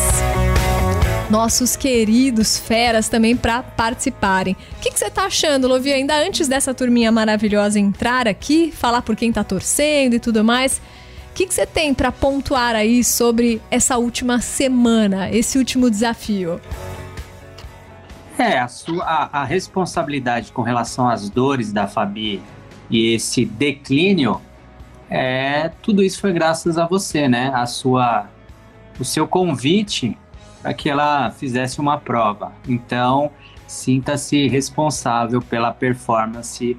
nossos 1.30 1.76
queridos 1.76 2.58
feras 2.58 3.08
também 3.08 3.36
para 3.36 3.64
participarem. 3.64 4.56
O 4.78 4.80
que, 4.80 4.92
você 4.92 5.10
tá 5.10 5.26
achando, 5.26 5.68
Lovi? 5.68 5.92
Ainda 5.92 6.16
antes 6.18 6.48
dessa 6.48 6.74
turminha 6.74 7.12
maravilhosa 7.12 7.80
entrar 7.80 8.28
aqui, 8.28 8.72
falar 8.72 9.02
por 9.02 9.16
quem 9.16 9.32
tá 9.32 9.44
torcendo 9.44 10.16
e 10.16 10.20
tudo 10.20 10.44
mais, 10.44 10.82
o 11.32 11.34
que, 11.34 11.48
você 11.48 11.66
tem 11.66 11.94
para 11.94 12.12
pontuar 12.12 12.76
aí 12.76 13.04
sobre 13.04 13.62
essa 13.72 13.98
última 13.98 14.40
semana, 14.40 15.30
esse 15.32 15.58
último 15.58 15.90
desafio? 15.90 16.62
É, 18.38 18.60
a, 18.60 18.68
sua, 18.68 19.04
a, 19.04 19.42
a 19.42 19.44
responsabilidade 19.44 20.52
com 20.52 20.62
relação 20.62 21.10
às 21.10 21.30
dores 21.30 21.72
da 21.72 21.88
Fabi 21.88 22.42
e 22.90 23.14
esse 23.14 23.46
declínio, 23.46 24.42
é, 25.10 25.72
tudo 25.82 26.04
isso 26.04 26.20
foi 26.20 26.34
graças 26.34 26.78
a 26.78 26.86
você, 26.86 27.28
né? 27.28 27.52
A 27.54 27.66
sua, 27.66 28.28
o 29.00 29.06
seu 29.06 29.28
convite 29.28 30.18
para 30.64 30.74
que 30.74 30.90
ela 30.90 31.30
fizesse 31.30 31.80
uma 31.82 31.98
prova. 32.00 32.54
Então, 32.68 33.30
sinta-se 33.68 34.48
responsável 34.48 35.42
pela 35.42 35.74
performance 35.74 36.78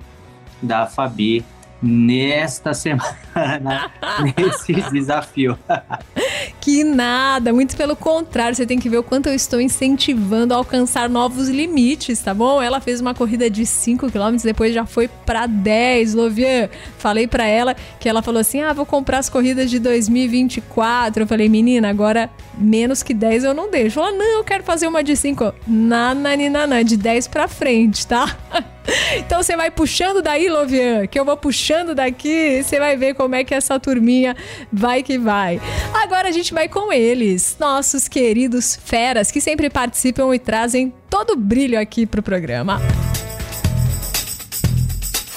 da 0.62 0.86
Fabi 0.86 1.44
nesta 1.82 2.72
semana, 2.74 3.92
nesse 4.36 4.72
desafio. 4.90 5.58
Que 6.60 6.84
nada, 6.84 7.52
muito 7.52 7.76
pelo 7.76 7.94
contrário, 7.94 8.54
você 8.54 8.66
tem 8.66 8.78
que 8.78 8.88
ver 8.88 8.98
o 8.98 9.02
quanto 9.02 9.28
eu 9.28 9.34
estou 9.34 9.60
incentivando 9.60 10.54
a 10.54 10.56
alcançar 10.56 11.08
novos 11.08 11.48
limites, 11.48 12.20
tá 12.20 12.32
bom? 12.32 12.60
Ela 12.60 12.80
fez 12.80 13.00
uma 13.00 13.14
corrida 13.14 13.48
de 13.50 13.66
5 13.66 14.10
km, 14.10 14.36
depois 14.42 14.74
já 14.74 14.86
foi 14.86 15.08
para 15.08 15.46
10, 15.46 16.14
Lovian. 16.14 16.68
Falei 16.98 17.26
para 17.26 17.46
ela 17.46 17.76
que 18.00 18.08
ela 18.08 18.22
falou 18.22 18.40
assim: 18.40 18.60
"Ah, 18.60 18.72
vou 18.72 18.86
comprar 18.86 19.18
as 19.18 19.28
corridas 19.28 19.70
de 19.70 19.78
2024". 19.78 21.22
Eu 21.22 21.26
falei: 21.26 21.48
"Menina, 21.48 21.88
agora 21.88 22.30
menos 22.56 23.02
que 23.02 23.14
10 23.14 23.44
eu 23.44 23.54
não 23.54 23.70
deixo". 23.70 24.00
Ela: 24.00 24.12
"Não, 24.12 24.38
eu 24.38 24.44
quero 24.44 24.64
fazer 24.64 24.86
uma 24.86 25.02
de 25.02 25.16
5". 25.16 25.52
Nananina, 25.66 26.84
de 26.84 26.96
10 26.96 27.28
para 27.28 27.48
frente, 27.48 28.06
tá? 28.06 28.36
Então 29.16 29.42
você 29.42 29.56
vai 29.56 29.70
puxando 29.70 30.20
daí, 30.20 30.48
Lovian, 30.48 31.06
que 31.06 31.18
eu 31.18 31.24
vou 31.24 31.36
puxando 31.36 31.94
daqui, 31.94 32.62
você 32.62 32.78
vai 32.78 32.96
ver 32.96 33.14
como 33.14 33.34
é 33.34 33.42
que 33.42 33.54
essa 33.54 33.78
turminha 33.80 34.36
vai 34.72 35.02
que 35.02 35.18
vai. 35.18 35.60
Agora 36.02 36.30
gente 36.34 36.52
vai 36.52 36.68
com 36.68 36.92
eles, 36.92 37.56
nossos 37.58 38.08
queridos 38.08 38.76
feras, 38.76 39.30
que 39.30 39.40
sempre 39.40 39.70
participam 39.70 40.34
e 40.34 40.38
trazem 40.38 40.92
todo 41.08 41.30
o 41.30 41.36
brilho 41.36 41.80
aqui 41.80 42.04
pro 42.04 42.22
programa. 42.22 42.80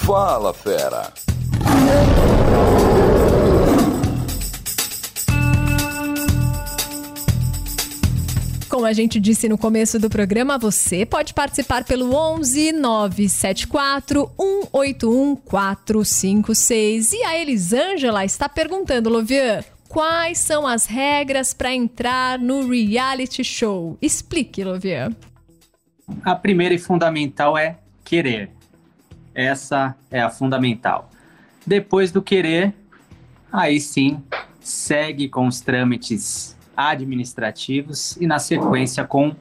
Fala, 0.04 0.52
fera. 0.52 1.12
Como 8.68 8.86
a 8.86 8.92
gente 8.92 9.18
disse 9.18 9.48
no 9.48 9.56
começo 9.56 9.98
do 9.98 10.10
programa, 10.10 10.58
você 10.58 11.06
pode 11.06 11.32
participar 11.32 11.84
pelo 11.84 12.14
11 12.14 12.72
974 12.72 14.30
181 14.36 15.36
456. 15.36 17.12
E 17.12 17.22
a 17.24 17.38
Elisângela 17.38 18.24
está 18.24 18.48
perguntando, 18.48 19.08
Lovian, 19.08 19.64
quais 19.88 20.38
são 20.38 20.66
as 20.66 20.86
regras 20.86 21.54
para 21.54 21.74
entrar 21.74 22.38
no 22.38 22.68
reality 22.68 23.42
show? 23.42 23.96
Explique, 24.00 24.62
Lovian. 24.62 25.10
A 26.22 26.34
primeira 26.34 26.74
e 26.74 26.78
fundamental 26.78 27.56
é 27.56 27.78
querer. 28.04 28.50
Essa 29.34 29.96
é 30.10 30.20
a 30.20 30.30
fundamental. 30.30 31.10
Depois 31.66 32.10
do 32.12 32.22
querer, 32.22 32.74
aí 33.52 33.80
sim, 33.80 34.22
segue 34.60 35.28
com 35.28 35.46
os 35.46 35.60
trâmites 35.60 36.56
administrativos 36.76 38.16
e, 38.16 38.26
na 38.26 38.38
sequência, 38.38 39.04
com 39.04 39.34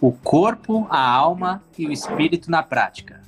o 0.00 0.12
corpo, 0.12 0.86
a 0.90 1.00
alma 1.00 1.62
e 1.78 1.86
o 1.86 1.92
espírito 1.92 2.50
na 2.50 2.62
prática. 2.62 3.20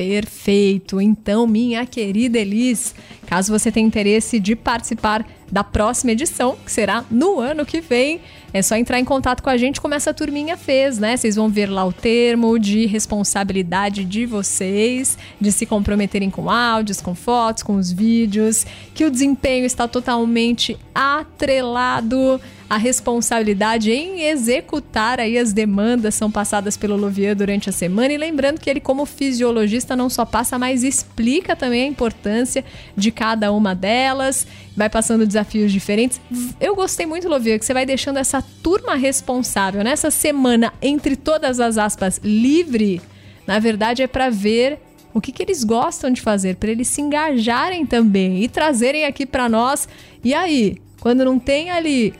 Perfeito! 0.00 0.98
Então, 0.98 1.46
minha 1.46 1.84
querida 1.84 2.38
Elis, 2.38 2.94
caso 3.26 3.52
você 3.52 3.70
tenha 3.70 3.86
interesse 3.86 4.40
de 4.40 4.56
participar 4.56 5.26
da 5.50 5.64
próxima 5.64 6.12
edição, 6.12 6.56
que 6.64 6.70
será 6.70 7.04
no 7.10 7.40
ano 7.40 7.66
que 7.66 7.80
vem, 7.80 8.20
é 8.52 8.62
só 8.62 8.76
entrar 8.76 8.98
em 8.98 9.04
contato 9.04 9.42
com 9.42 9.50
a 9.50 9.56
gente 9.56 9.80
como 9.80 9.94
essa 9.94 10.12
turminha 10.12 10.56
fez, 10.56 10.98
né? 10.98 11.16
Vocês 11.16 11.36
vão 11.36 11.48
ver 11.48 11.66
lá 11.66 11.84
o 11.84 11.92
termo 11.92 12.58
de 12.58 12.86
responsabilidade 12.86 14.04
de 14.04 14.26
vocês, 14.26 15.16
de 15.40 15.52
se 15.52 15.66
comprometerem 15.66 16.30
com 16.30 16.50
áudios, 16.50 17.00
com 17.00 17.14
fotos, 17.14 17.62
com 17.62 17.76
os 17.76 17.90
vídeos, 17.92 18.66
que 18.94 19.04
o 19.04 19.10
desempenho 19.10 19.64
está 19.64 19.86
totalmente 19.86 20.76
atrelado 20.94 22.40
a 22.70 22.76
responsabilidade 22.76 23.90
em 23.90 24.22
executar 24.26 25.18
aí 25.18 25.36
as 25.36 25.52
demandas 25.52 26.14
são 26.14 26.30
passadas 26.30 26.76
pelo 26.76 26.96
Lovier 26.96 27.34
durante 27.34 27.68
a 27.68 27.72
semana 27.72 28.12
e 28.12 28.16
lembrando 28.16 28.60
que 28.60 28.70
ele 28.70 28.78
como 28.78 29.04
fisiologista 29.04 29.96
não 29.96 30.08
só 30.08 30.24
passa, 30.24 30.56
mas 30.56 30.84
explica 30.84 31.56
também 31.56 31.82
a 31.82 31.86
importância 31.88 32.64
de 32.96 33.10
cada 33.10 33.50
uma 33.50 33.74
delas, 33.74 34.46
vai 34.76 34.88
passando 34.88 35.26
desafios 35.26 35.72
diferentes. 35.72 36.20
Eu 36.60 36.76
gostei 36.76 37.06
muito, 37.06 37.28
Lovier, 37.28 37.58
que 37.58 37.64
você 37.64 37.74
vai 37.74 37.84
deixando 37.84 38.18
essa 38.18 38.39
turma 38.42 38.94
responsável 38.94 39.82
nessa 39.82 40.10
semana 40.10 40.72
entre 40.80 41.16
todas 41.16 41.60
as 41.60 41.78
aspas 41.78 42.20
livre, 42.22 43.00
na 43.46 43.58
verdade 43.58 44.02
é 44.02 44.06
para 44.06 44.30
ver 44.30 44.78
o 45.12 45.20
que, 45.20 45.32
que 45.32 45.42
eles 45.42 45.64
gostam 45.64 46.10
de 46.10 46.20
fazer, 46.20 46.56
para 46.56 46.70
eles 46.70 46.88
se 46.88 47.00
engajarem 47.00 47.84
também 47.84 48.42
e 48.42 48.48
trazerem 48.48 49.04
aqui 49.04 49.26
para 49.26 49.48
nós. 49.48 49.88
E 50.22 50.32
aí, 50.32 50.76
quando 51.00 51.24
não 51.24 51.38
tem 51.38 51.70
ali 51.70 52.14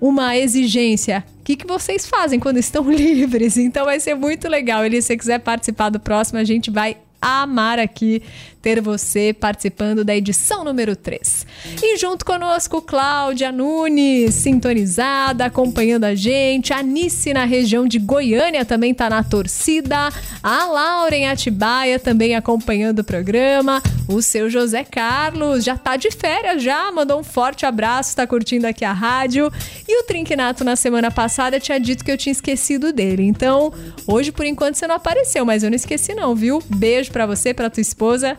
uma 0.00 0.36
exigência. 0.36 1.24
O 1.40 1.42
que, 1.44 1.56
que 1.56 1.66
vocês 1.66 2.06
fazem 2.06 2.40
quando 2.40 2.56
estão 2.56 2.88
livres? 2.90 3.56
Então 3.56 3.84
vai 3.84 4.00
ser 4.00 4.14
muito 4.14 4.48
legal. 4.48 4.84
E 4.86 4.90
se 4.90 5.08
você 5.08 5.16
quiser 5.16 5.40
participar 5.40 5.90
do 5.90 6.00
próximo, 6.00 6.38
a 6.38 6.44
gente 6.44 6.70
vai 6.70 6.96
amar 7.20 7.78
aqui 7.78 8.22
ter 8.62 8.80
você 8.80 9.32
participando 9.32 10.04
da 10.04 10.14
edição 10.14 10.62
número 10.64 10.94
3. 10.94 11.46
E 11.82 11.96
junto 11.96 12.24
conosco, 12.24 12.82
Cláudia 12.82 13.50
Nunes, 13.50 14.34
sintonizada, 14.34 15.46
acompanhando 15.46 16.04
a 16.04 16.14
gente. 16.14 16.72
A 16.72 16.82
Nice, 16.82 17.32
na 17.32 17.44
região 17.44 17.86
de 17.86 17.98
Goiânia, 17.98 18.64
também 18.64 18.92
tá 18.92 19.08
na 19.08 19.22
torcida. 19.22 20.10
A 20.42 20.66
Laura 20.66 21.16
em 21.16 21.28
Atibaia, 21.28 21.98
também 21.98 22.34
acompanhando 22.34 23.00
o 23.00 23.04
programa. 23.04 23.82
O 24.12 24.20
seu 24.20 24.50
José 24.50 24.82
Carlos 24.82 25.62
já 25.62 25.78
tá 25.78 25.96
de 25.96 26.10
férias 26.10 26.60
já, 26.60 26.90
mandou 26.90 27.20
um 27.20 27.22
forte 27.22 27.64
abraço, 27.64 28.16
tá 28.16 28.26
curtindo 28.26 28.66
aqui 28.66 28.84
a 28.84 28.92
rádio. 28.92 29.52
E 29.86 30.00
o 30.00 30.04
Trinquinato, 30.04 30.64
na 30.64 30.74
semana 30.74 31.12
passada, 31.12 31.60
tinha 31.60 31.78
dito 31.78 32.04
que 32.04 32.10
eu 32.10 32.18
tinha 32.18 32.32
esquecido 32.32 32.92
dele. 32.92 33.22
Então, 33.22 33.72
hoje, 34.08 34.32
por 34.32 34.44
enquanto, 34.44 34.74
você 34.74 34.86
não 34.88 34.96
apareceu, 34.96 35.44
mas 35.44 35.62
eu 35.62 35.70
não 35.70 35.76
esqueci 35.76 36.12
não, 36.12 36.34
viu? 36.34 36.60
Beijo 36.68 37.12
para 37.12 37.24
você, 37.24 37.54
para 37.54 37.70
tua 37.70 37.80
esposa 37.80 38.36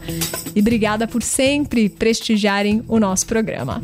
e 0.53 0.59
obrigada 0.59 1.07
por 1.07 1.23
sempre 1.23 1.87
prestigiarem 1.87 2.83
o 2.85 2.99
nosso 2.99 3.25
programa. 3.25 3.81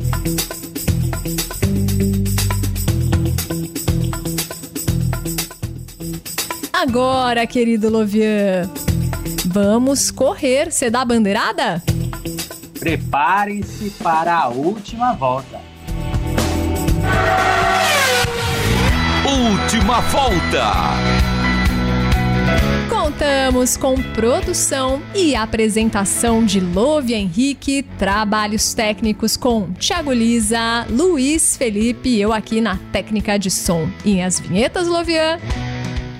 Agora, 6.70 7.46
querido 7.46 7.88
Lovian, 7.88 8.70
vamos 9.46 10.10
correr. 10.10 10.70
Você 10.70 10.90
dá 10.90 11.02
a 11.02 11.04
bandeirada? 11.04 11.82
Preparem-se 12.78 13.90
para 14.02 14.34
a 14.34 14.48
última 14.48 15.12
volta. 15.14 15.60
Última 19.26 20.00
volta. 20.02 21.18
Contamos 22.88 23.76
com 23.76 23.94
produção 24.12 25.02
e 25.14 25.34
apresentação 25.34 26.44
de 26.44 26.60
Love 26.60 27.14
Henrique, 27.14 27.82
trabalhos 27.98 28.74
técnicos 28.74 29.36
com 29.36 29.72
Thiago 29.72 30.12
Lisa, 30.12 30.86
Luiz 30.88 31.56
Felipe 31.56 32.10
e 32.10 32.20
eu 32.20 32.32
aqui 32.32 32.60
na 32.60 32.78
técnica 32.92 33.38
de 33.38 33.50
som. 33.50 33.88
E 34.04 34.20
as 34.20 34.38
vinhetas, 34.38 34.86
Lovian? 34.86 35.38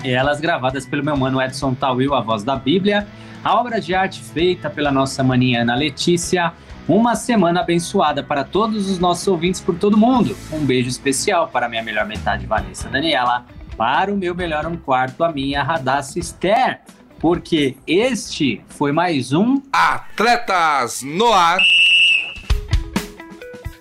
Elas 0.03 0.39
gravadas 0.39 0.85
pelo 0.85 1.03
meu 1.03 1.17
mano 1.17 1.41
Edson 1.41 1.73
Tawil, 1.73 2.13
a 2.13 2.21
voz 2.21 2.43
da 2.43 2.55
Bíblia, 2.55 3.07
a 3.43 3.55
obra 3.55 3.79
de 3.79 3.93
arte 3.93 4.21
feita 4.21 4.69
pela 4.69 4.91
nossa 4.91 5.23
maninha 5.23 5.61
Ana 5.61 5.75
Letícia. 5.75 6.53
Uma 6.87 7.15
semana 7.15 7.61
abençoada 7.61 8.23
para 8.23 8.43
todos 8.43 8.89
os 8.89 8.97
nossos 8.97 9.27
ouvintes 9.27 9.61
por 9.61 9.75
todo 9.75 9.97
mundo. 9.97 10.35
Um 10.51 10.65
beijo 10.65 10.89
especial 10.89 11.47
para 11.47 11.69
minha 11.69 11.83
melhor 11.83 12.05
metade, 12.05 12.45
Vanessa 12.45 12.89
Daniela 12.89 13.45
para 13.79 14.13
o 14.13 14.17
meu 14.17 14.35
melhor 14.35 14.67
um 14.67 14.75
quarto, 14.75 15.23
a 15.23 15.31
minha 15.31 15.63
Radassa 15.63 16.19
Esther, 16.19 16.81
porque 17.17 17.77
este 17.87 18.61
foi 18.67 18.91
mais 18.91 19.31
um 19.31 19.61
Atletas 19.71 21.01
no 21.01 21.31
Ar. 21.31 21.59